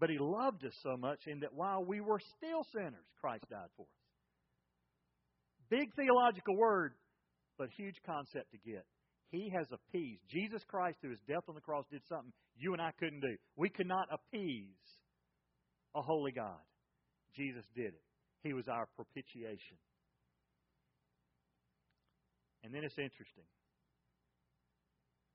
But 0.00 0.10
He 0.10 0.18
loved 0.18 0.64
us 0.64 0.74
so 0.82 0.96
much 0.96 1.20
in 1.28 1.38
that 1.40 1.54
while 1.54 1.84
we 1.84 2.00
were 2.00 2.20
still 2.36 2.66
sinners, 2.74 3.06
Christ 3.20 3.44
died 3.48 3.70
for 3.76 3.82
us. 3.82 3.88
Big 5.70 5.94
theological 5.94 6.56
word, 6.56 6.94
but 7.60 7.68
huge 7.76 8.00
concept 8.06 8.50
to 8.52 8.58
get. 8.64 8.86
He 9.28 9.52
has 9.54 9.66
appeased. 9.68 10.22
Jesus 10.32 10.64
Christ, 10.66 10.96
through 11.00 11.10
His 11.10 11.20
death 11.28 11.44
on 11.46 11.54
the 11.54 11.60
cross, 11.60 11.84
did 11.92 12.00
something 12.08 12.32
you 12.56 12.72
and 12.72 12.80
I 12.80 12.90
couldn't 12.98 13.20
do. 13.20 13.36
We 13.54 13.68
could 13.68 13.86
not 13.86 14.08
appease 14.10 14.80
a 15.94 16.00
holy 16.00 16.32
God. 16.32 16.64
Jesus 17.36 17.64
did 17.76 17.92
it. 17.92 18.02
He 18.42 18.54
was 18.54 18.66
our 18.66 18.88
propitiation. 18.96 19.76
And 22.64 22.72
then 22.72 22.82
it's 22.82 22.98
interesting. 22.98 23.44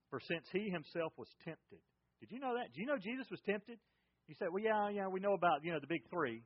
For 0.09 0.19
since 0.27 0.45
he 0.51 0.69
himself 0.71 1.13
was 1.17 1.29
tempted, 1.45 1.79
did 2.19 2.31
you 2.31 2.39
know 2.39 2.55
that? 2.57 2.73
Do 2.73 2.81
you 2.81 2.87
know 2.87 2.97
Jesus 2.97 3.27
was 3.29 3.39
tempted? 3.45 3.77
You 4.27 4.33
said, 4.39 4.47
well, 4.51 4.63
yeah, 4.63 4.89
yeah, 4.89 5.07
we 5.07 5.19
know 5.19 5.33
about, 5.33 5.63
you 5.63 5.71
know, 5.71 5.79
the 5.79 5.87
big 5.87 6.01
three. 6.09 6.41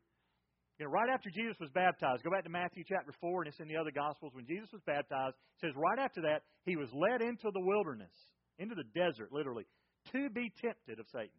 You 0.79 0.87
know, 0.87 0.95
right 0.95 1.11
after 1.11 1.27
Jesus 1.27 1.59
was 1.59 1.69
baptized, 1.75 2.23
go 2.23 2.31
back 2.31 2.47
to 2.47 2.49
Matthew 2.49 2.87
chapter 2.87 3.11
4, 3.19 3.43
and 3.43 3.51
it's 3.51 3.59
in 3.59 3.67
the 3.67 3.75
other 3.75 3.91
Gospels. 3.91 4.31
When 4.31 4.47
Jesus 4.47 4.71
was 4.71 4.81
baptized, 4.87 5.35
it 5.35 5.67
says 5.67 5.75
right 5.75 5.99
after 5.99 6.23
that, 6.23 6.47
he 6.63 6.79
was 6.79 6.87
led 6.95 7.19
into 7.19 7.51
the 7.51 7.59
wilderness, 7.59 8.15
into 8.57 8.75
the 8.79 8.87
desert, 8.95 9.35
literally, 9.35 9.67
to 10.15 10.29
be 10.31 10.47
tempted 10.55 11.03
of 11.03 11.05
Satan. 11.11 11.35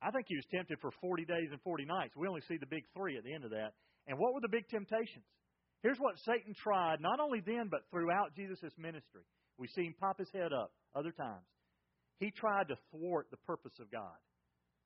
I 0.00 0.10
think 0.10 0.24
he 0.32 0.40
was 0.40 0.48
tempted 0.48 0.80
for 0.80 0.88
40 0.96 1.28
days 1.28 1.52
and 1.52 1.60
40 1.60 1.84
nights. 1.84 2.16
We 2.16 2.26
only 2.26 2.40
see 2.48 2.56
the 2.56 2.70
big 2.72 2.88
three 2.96 3.18
at 3.18 3.24
the 3.24 3.34
end 3.34 3.44
of 3.44 3.50
that. 3.50 3.76
And 4.06 4.16
what 4.16 4.32
were 4.32 4.40
the 4.40 4.48
big 4.48 4.64
temptations? 4.68 5.28
Here's 5.82 5.98
what 5.98 6.16
Satan 6.24 6.54
tried, 6.56 7.04
not 7.04 7.20
only 7.20 7.44
then, 7.44 7.68
but 7.70 7.84
throughout 7.90 8.32
Jesus' 8.34 8.72
ministry. 8.78 9.28
We 9.58 9.68
see 9.68 9.84
him 9.84 9.94
pop 10.00 10.18
his 10.18 10.30
head 10.32 10.54
up 10.56 10.72
other 10.96 11.12
times. 11.12 11.44
He 12.18 12.30
tried 12.30 12.68
to 12.68 12.80
thwart 12.90 13.28
the 13.30 13.44
purpose 13.44 13.76
of 13.78 13.90
God. 13.92 14.16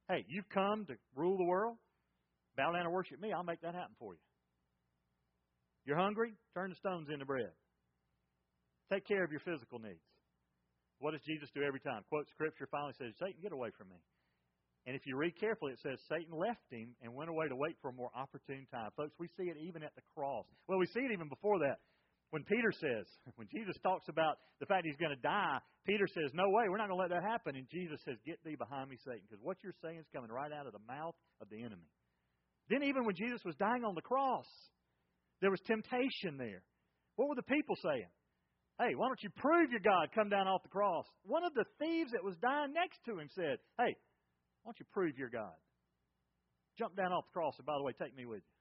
Hey, 0.08 0.24
you've 0.28 0.48
come 0.48 0.84
to 0.86 0.94
rule 1.14 1.38
the 1.38 1.46
world? 1.46 1.76
Bow 2.56 2.72
down 2.72 2.82
and 2.82 2.92
worship 2.92 3.20
me. 3.20 3.32
I'll 3.32 3.44
make 3.44 3.60
that 3.62 3.74
happen 3.74 3.94
for 3.98 4.14
you. 4.14 4.20
You're 5.84 5.98
hungry? 5.98 6.34
Turn 6.54 6.70
the 6.70 6.76
stones 6.76 7.08
into 7.12 7.26
bread. 7.26 7.50
Take 8.92 9.06
care 9.06 9.24
of 9.24 9.30
your 9.30 9.40
physical 9.40 9.78
needs. 9.78 10.04
What 11.00 11.12
does 11.12 11.22
Jesus 11.26 11.50
do 11.54 11.62
every 11.62 11.80
time? 11.80 12.04
Quote 12.08 12.28
Scripture, 12.30 12.68
finally 12.70 12.94
says, 12.98 13.14
Satan, 13.18 13.42
get 13.42 13.50
away 13.50 13.70
from 13.76 13.88
me. 13.88 13.98
And 14.86 14.94
if 14.94 15.02
you 15.06 15.16
read 15.16 15.38
carefully, 15.38 15.72
it 15.72 15.82
says 15.82 15.98
Satan 16.10 16.34
left 16.34 16.66
him 16.70 16.94
and 17.02 17.14
went 17.14 17.30
away 17.30 17.48
to 17.48 17.56
wait 17.56 17.76
for 17.80 17.90
a 17.90 17.92
more 17.94 18.10
opportune 18.14 18.66
time. 18.70 18.90
Folks, 18.96 19.14
we 19.18 19.28
see 19.38 19.46
it 19.46 19.56
even 19.58 19.82
at 19.82 19.94
the 19.94 20.02
cross. 20.14 20.46
Well, 20.66 20.78
we 20.78 20.86
see 20.86 21.06
it 21.06 21.12
even 21.12 21.28
before 21.28 21.58
that. 21.60 21.78
When 22.30 22.42
Peter 22.44 22.72
says, 22.72 23.06
when 23.36 23.46
Jesus 23.50 23.74
talks 23.82 24.08
about 24.08 24.38
the 24.58 24.66
fact 24.66 24.86
he's 24.86 24.98
going 24.98 25.14
to 25.14 25.22
die, 25.22 25.58
Peter 25.86 26.06
says, 26.06 26.30
No 26.34 26.50
way, 26.50 26.66
we're 26.68 26.82
not 26.82 26.88
going 26.88 26.98
to 26.98 27.02
let 27.02 27.14
that 27.14 27.22
happen. 27.22 27.54
And 27.54 27.66
Jesus 27.70 27.98
says, 28.04 28.18
Get 28.26 28.42
thee 28.44 28.56
behind 28.58 28.90
me, 28.90 28.98
Satan, 29.06 29.22
because 29.26 29.42
what 29.42 29.58
you're 29.62 29.76
saying 29.82 29.98
is 29.98 30.06
coming 30.14 30.30
right 30.30 30.50
out 30.50 30.66
of 30.66 30.72
the 30.72 30.82
mouth 30.86 31.14
of 31.40 31.46
the 31.50 31.62
enemy. 31.62 31.86
Then, 32.72 32.88
even 32.88 33.04
when 33.04 33.14
Jesus 33.14 33.44
was 33.44 33.54
dying 33.60 33.84
on 33.84 33.94
the 33.94 34.00
cross, 34.00 34.48
there 35.44 35.50
was 35.50 35.60
temptation 35.68 36.40
there. 36.40 36.64
What 37.16 37.28
were 37.28 37.36
the 37.36 37.44
people 37.44 37.76
saying? 37.76 38.08
Hey, 38.80 38.96
why 38.96 39.12
don't 39.12 39.20
you 39.20 39.28
prove 39.36 39.68
your 39.68 39.84
God? 39.84 40.08
Come 40.14 40.30
down 40.32 40.48
off 40.48 40.62
the 40.64 40.72
cross. 40.72 41.04
One 41.28 41.44
of 41.44 41.52
the 41.52 41.68
thieves 41.76 42.12
that 42.16 42.24
was 42.24 42.32
dying 42.40 42.72
next 42.72 43.04
to 43.04 43.20
him 43.20 43.28
said, 43.36 43.60
Hey, 43.76 43.92
why 44.64 44.72
don't 44.72 44.80
you 44.80 44.88
prove 44.88 45.18
your 45.20 45.28
God? 45.28 45.52
Jump 46.80 46.96
down 46.96 47.12
off 47.12 47.28
the 47.28 47.36
cross, 47.36 47.52
and 47.60 47.66
by 47.68 47.76
the 47.76 47.84
way, 47.84 47.92
take 47.92 48.16
me 48.16 48.24
with 48.24 48.40
you. 48.40 48.56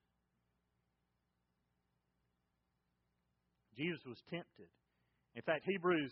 Jesus 3.79 4.03
was 4.03 4.19
tempted. 4.27 4.67
In 5.39 5.41
fact, 5.47 5.63
Hebrews 5.63 6.11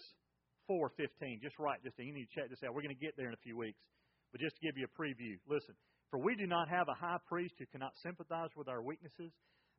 4:15, 0.72 1.44
just 1.44 1.60
write 1.60 1.84
this 1.84 1.92
down. 2.00 2.08
You 2.08 2.16
need 2.16 2.32
to 2.32 2.36
check 2.40 2.48
this 2.50 2.64
out. 2.64 2.72
We're 2.72 2.88
going 2.88 2.96
to 2.96 3.04
get 3.04 3.20
there 3.20 3.28
in 3.28 3.36
a 3.36 3.44
few 3.44 3.60
weeks. 3.60 3.84
But 4.32 4.40
just 4.40 4.56
to 4.56 4.62
give 4.64 4.80
you 4.80 4.88
a 4.88 4.94
preview, 4.96 5.36
listen. 5.52 5.76
For 6.12 6.20
we 6.20 6.36
do 6.36 6.48
not 6.48 6.70
have 6.70 6.88
a 6.90 6.94
high 6.94 7.18
priest 7.28 7.56
who 7.60 7.66
cannot 7.68 7.94
sympathize 8.02 8.50
with 8.56 8.68
our 8.68 8.82
weaknesses, 8.82 9.32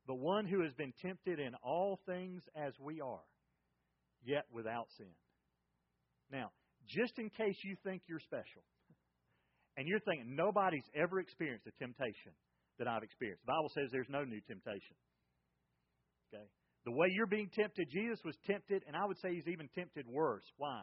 but 0.07 0.15
one 0.15 0.45
who 0.45 0.63
has 0.63 0.73
been 0.73 0.93
tempted 1.01 1.39
in 1.39 1.53
all 1.63 1.99
things 2.05 2.41
as 2.55 2.73
we 2.79 3.01
are, 3.01 3.25
yet 4.23 4.45
without 4.51 4.87
sin. 4.97 5.11
Now, 6.31 6.51
just 6.87 7.19
in 7.19 7.29
case 7.29 7.57
you 7.63 7.75
think 7.83 8.03
you're 8.07 8.19
special, 8.19 8.63
and 9.77 9.87
you're 9.87 9.99
thinking 9.99 10.35
nobody's 10.35 10.87
ever 10.95 11.19
experienced 11.19 11.67
a 11.67 11.71
temptation 11.79 12.33
that 12.79 12.87
I've 12.87 13.03
experienced. 13.03 13.43
The 13.45 13.51
Bible 13.53 13.71
says 13.73 13.89
there's 13.91 14.09
no 14.09 14.23
new 14.23 14.41
temptation. 14.47 14.95
Okay? 16.33 16.43
The 16.85 16.91
way 16.91 17.07
you're 17.11 17.27
being 17.27 17.49
tempted, 17.53 17.87
Jesus 17.91 18.19
was 18.25 18.35
tempted, 18.47 18.83
and 18.87 18.95
I 18.95 19.05
would 19.05 19.17
say 19.21 19.33
he's 19.33 19.47
even 19.47 19.69
tempted 19.75 20.07
worse. 20.07 20.43
Why? 20.57 20.81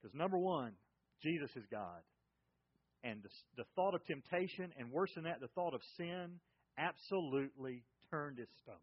Because 0.00 0.14
number 0.14 0.38
one, 0.38 0.72
Jesus 1.22 1.50
is 1.56 1.64
God. 1.70 2.02
And 3.04 3.22
the, 3.22 3.30
the 3.56 3.68
thought 3.76 3.94
of 3.94 4.04
temptation, 4.04 4.72
and 4.78 4.90
worse 4.90 5.10
than 5.14 5.24
that, 5.24 5.40
the 5.40 5.52
thought 5.54 5.74
of 5.74 5.80
sin, 5.96 6.40
absolutely 6.76 7.84
turned 8.10 8.38
his 8.38 8.48
stomach. 8.62 8.82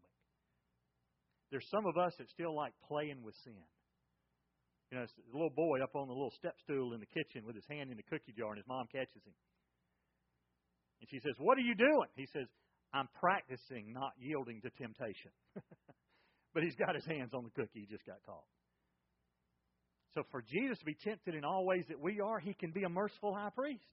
There's 1.50 1.66
some 1.70 1.86
of 1.86 1.96
us 1.96 2.12
that 2.18 2.28
still 2.30 2.54
like 2.54 2.72
playing 2.88 3.22
with 3.22 3.34
sin. 3.44 3.66
You 4.90 4.98
know, 4.98 5.04
a 5.04 5.32
little 5.32 5.50
boy 5.50 5.82
up 5.82 5.94
on 5.94 6.06
the 6.08 6.14
little 6.14 6.32
step 6.38 6.54
stool 6.62 6.94
in 6.94 7.00
the 7.00 7.10
kitchen 7.10 7.44
with 7.44 7.54
his 7.54 7.66
hand 7.68 7.90
in 7.90 7.96
the 7.96 8.06
cookie 8.06 8.34
jar, 8.36 8.50
and 8.50 8.58
his 8.58 8.66
mom 8.68 8.86
catches 8.90 9.22
him. 9.26 9.34
And 11.00 11.08
she 11.10 11.20
says, 11.20 11.34
What 11.38 11.58
are 11.58 11.66
you 11.66 11.74
doing? 11.74 12.08
He 12.14 12.26
says, 12.32 12.46
I'm 12.94 13.08
practicing 13.20 13.92
not 13.92 14.12
yielding 14.18 14.62
to 14.62 14.70
temptation. 14.70 15.30
but 16.54 16.62
he's 16.62 16.76
got 16.76 16.94
his 16.94 17.04
hands 17.04 17.34
on 17.34 17.44
the 17.44 17.50
cookie. 17.50 17.84
He 17.84 17.86
just 17.86 18.06
got 18.06 18.22
caught. 18.24 18.46
So 20.14 20.22
for 20.30 20.40
Jesus 20.40 20.78
to 20.78 20.84
be 20.84 20.96
tempted 21.04 21.34
in 21.34 21.44
all 21.44 21.66
ways 21.66 21.84
that 21.88 22.00
we 22.00 22.20
are, 22.20 22.38
he 22.38 22.54
can 22.54 22.70
be 22.70 22.84
a 22.84 22.88
merciful 22.88 23.34
high 23.34 23.50
priest. 23.54 23.84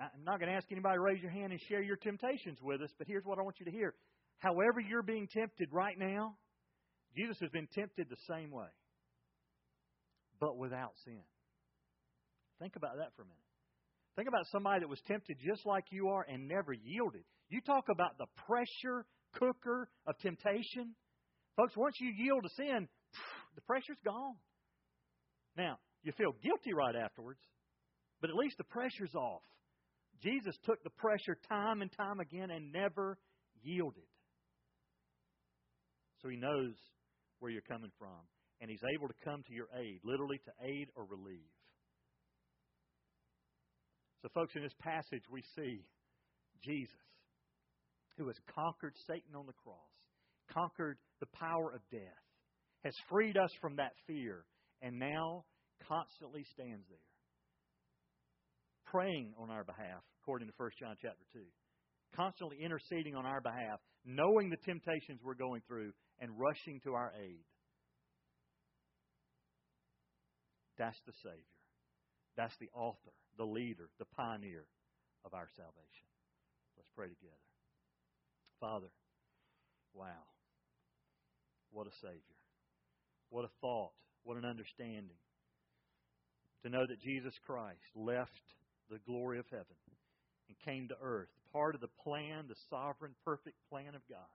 I'm 0.00 0.24
not 0.24 0.40
going 0.40 0.50
to 0.50 0.56
ask 0.56 0.66
anybody 0.72 0.96
to 0.96 1.00
raise 1.00 1.20
your 1.20 1.30
hand 1.30 1.52
and 1.52 1.60
share 1.68 1.82
your 1.82 1.96
temptations 1.96 2.58
with 2.62 2.80
us, 2.80 2.90
but 2.96 3.06
here's 3.06 3.24
what 3.24 3.38
I 3.38 3.42
want 3.42 3.56
you 3.60 3.66
to 3.66 3.70
hear. 3.70 3.94
However, 4.38 4.80
you're 4.80 5.02
being 5.02 5.28
tempted 5.28 5.68
right 5.70 5.98
now, 5.98 6.36
Jesus 7.14 7.36
has 7.40 7.50
been 7.50 7.68
tempted 7.74 8.06
the 8.08 8.16
same 8.28 8.50
way, 8.50 8.68
but 10.40 10.56
without 10.56 10.92
sin. 11.04 11.20
Think 12.60 12.76
about 12.76 12.96
that 12.96 13.12
for 13.14 13.22
a 13.22 13.26
minute. 13.26 13.36
Think 14.16 14.28
about 14.28 14.46
somebody 14.50 14.80
that 14.80 14.88
was 14.88 15.00
tempted 15.06 15.36
just 15.44 15.66
like 15.66 15.84
you 15.90 16.08
are 16.08 16.24
and 16.28 16.48
never 16.48 16.72
yielded. 16.72 17.24
You 17.48 17.60
talk 17.60 17.84
about 17.90 18.16
the 18.16 18.26
pressure 18.46 19.04
cooker 19.34 19.88
of 20.06 20.18
temptation. 20.18 20.94
Folks, 21.56 21.76
once 21.76 21.96
you 22.00 22.10
yield 22.16 22.42
to 22.44 22.50
sin, 22.56 22.88
the 23.54 23.60
pressure's 23.62 23.98
gone. 24.04 24.36
Now, 25.56 25.78
you 26.02 26.12
feel 26.12 26.32
guilty 26.42 26.72
right 26.72 26.96
afterwards, 26.96 27.40
but 28.20 28.30
at 28.30 28.36
least 28.36 28.56
the 28.56 28.64
pressure's 28.64 29.14
off. 29.14 29.42
Jesus 30.22 30.54
took 30.64 30.82
the 30.82 30.90
pressure 30.90 31.38
time 31.48 31.82
and 31.82 31.90
time 31.92 32.20
again 32.20 32.50
and 32.50 32.72
never 32.72 33.18
yielded. 33.62 34.04
So 36.22 36.28
he 36.28 36.36
knows 36.36 36.74
where 37.38 37.50
you're 37.50 37.62
coming 37.62 37.90
from, 37.98 38.20
and 38.60 38.70
he's 38.70 38.84
able 38.94 39.08
to 39.08 39.14
come 39.24 39.42
to 39.46 39.54
your 39.54 39.68
aid, 39.78 40.00
literally 40.04 40.38
to 40.44 40.52
aid 40.66 40.88
or 40.94 41.04
relieve. 41.04 41.40
So, 44.20 44.28
folks, 44.34 44.52
in 44.54 44.62
this 44.62 44.76
passage, 44.80 45.24
we 45.30 45.42
see 45.56 45.86
Jesus 46.62 46.92
who 48.18 48.26
has 48.26 48.36
conquered 48.54 48.92
Satan 49.06 49.34
on 49.34 49.46
the 49.46 49.56
cross, 49.64 49.78
conquered 50.52 50.98
the 51.20 51.26
power 51.32 51.72
of 51.72 51.80
death, 51.90 52.20
has 52.84 52.92
freed 53.08 53.38
us 53.38 53.50
from 53.62 53.76
that 53.76 53.92
fear, 54.06 54.44
and 54.82 54.98
now 54.98 55.44
constantly 55.88 56.44
stands 56.52 56.84
there 56.90 56.98
praying 58.90 59.32
on 59.38 59.50
our 59.50 59.64
behalf, 59.64 60.02
according 60.22 60.48
to 60.48 60.54
1 60.56 60.70
John 60.78 60.96
chapter 61.00 61.24
2. 61.32 61.40
Constantly 62.14 62.58
interceding 62.62 63.14
on 63.14 63.24
our 63.24 63.40
behalf, 63.40 63.80
knowing 64.04 64.50
the 64.50 64.60
temptations 64.64 65.20
we're 65.24 65.34
going 65.34 65.62
through, 65.66 65.92
and 66.20 66.30
rushing 66.38 66.80
to 66.84 66.94
our 66.94 67.12
aid. 67.16 67.44
That's 70.78 70.98
the 71.06 71.12
Savior. 71.22 71.56
That's 72.36 72.56
the 72.60 72.68
author, 72.74 73.12
the 73.38 73.44
leader, 73.44 73.88
the 73.98 74.08
pioneer 74.16 74.64
of 75.24 75.34
our 75.34 75.48
salvation. 75.56 76.08
Let's 76.76 76.88
pray 76.96 77.08
together. 77.08 77.46
Father, 78.60 78.92
wow. 79.94 80.24
What 81.70 81.86
a 81.86 81.94
Savior. 82.00 82.38
What 83.30 83.44
a 83.44 83.52
thought. 83.60 83.92
What 84.24 84.36
an 84.36 84.44
understanding. 84.44 85.20
To 86.64 86.68
know 86.68 86.84
that 86.86 87.00
Jesus 87.00 87.34
Christ 87.46 87.80
left 87.94 88.44
the 88.90 88.98
glory 89.06 89.38
of 89.38 89.46
heaven 89.50 89.76
and 90.50 90.58
came 90.66 90.88
to 90.88 90.96
earth, 91.00 91.30
part 91.52 91.76
of 91.76 91.80
the 91.80 91.94
plan, 92.02 92.46
the 92.48 92.58
sovereign, 92.68 93.14
perfect 93.24 93.54
plan 93.70 93.94
of 93.94 94.02
God, 94.10 94.34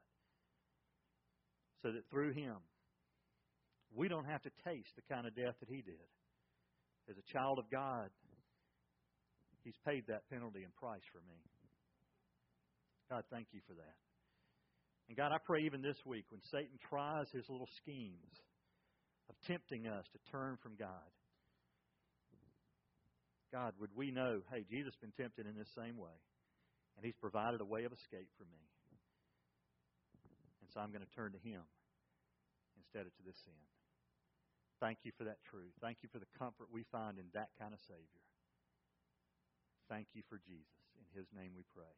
so 1.83 1.91
that 1.91 2.07
through 2.09 2.31
Him, 2.31 2.55
we 3.93 4.07
don't 4.07 4.25
have 4.25 4.41
to 4.43 4.51
taste 4.63 4.95
the 4.95 5.03
kind 5.13 5.27
of 5.27 5.35
death 5.35 5.59
that 5.59 5.67
He 5.67 5.81
did. 5.83 6.07
As 7.09 7.17
a 7.19 7.33
child 7.33 7.59
of 7.59 7.69
God, 7.69 8.09
He's 9.65 9.75
paid 9.85 10.07
that 10.07 10.23
penalty 10.31 10.63
and 10.63 10.73
price 10.75 11.03
for 11.11 11.19
me. 11.27 11.35
God, 13.09 13.23
thank 13.29 13.47
you 13.51 13.59
for 13.67 13.73
that. 13.73 13.97
And 15.09 15.17
God, 15.17 15.31
I 15.33 15.37
pray 15.43 15.61
even 15.65 15.81
this 15.81 15.97
week 16.05 16.25
when 16.29 16.41
Satan 16.49 16.79
tries 16.89 17.29
his 17.31 17.45
little 17.49 17.69
schemes 17.83 18.33
of 19.29 19.35
tempting 19.45 19.85
us 19.85 20.05
to 20.13 20.31
turn 20.31 20.57
from 20.63 20.73
God, 20.79 21.05
God, 23.51 23.73
would 23.79 23.93
we 23.95 24.11
know, 24.11 24.41
hey, 24.51 24.65
Jesus 24.69 24.93
has 24.93 25.01
been 25.01 25.15
tempted 25.15 25.45
in 25.45 25.55
this 25.55 25.71
same 25.75 25.97
way, 25.97 26.15
and 26.97 27.05
He's 27.05 27.17
provided 27.19 27.61
a 27.61 27.67
way 27.67 27.85
of 27.85 27.93
escape 27.93 28.29
for 28.37 28.45
me. 28.45 28.63
And 30.61 30.69
so 30.73 30.81
I'm 30.81 30.91
going 30.91 31.05
to 31.05 31.15
turn 31.15 31.31
to 31.33 31.41
Him 31.41 31.61
instead 32.77 33.05
of 33.05 33.13
to 33.15 33.23
this 33.25 33.37
sin. 33.45 33.61
Thank 34.81 34.99
you 35.03 35.11
for 35.17 35.23
that 35.23 35.39
truth. 35.47 35.71
Thank 35.79 36.03
you 36.03 36.09
for 36.11 36.19
the 36.19 36.29
comfort 36.37 36.67
we 36.71 36.83
find 36.91 37.17
in 37.17 37.31
that 37.33 37.53
kind 37.59 37.71
of 37.71 37.79
Savior. 37.87 38.23
Thank 39.87 40.07
you 40.17 40.23
for 40.27 40.41
Jesus. 40.41 40.81
In 40.97 41.05
His 41.13 41.27
name 41.31 41.53
we 41.55 41.63
pray. 41.71 41.93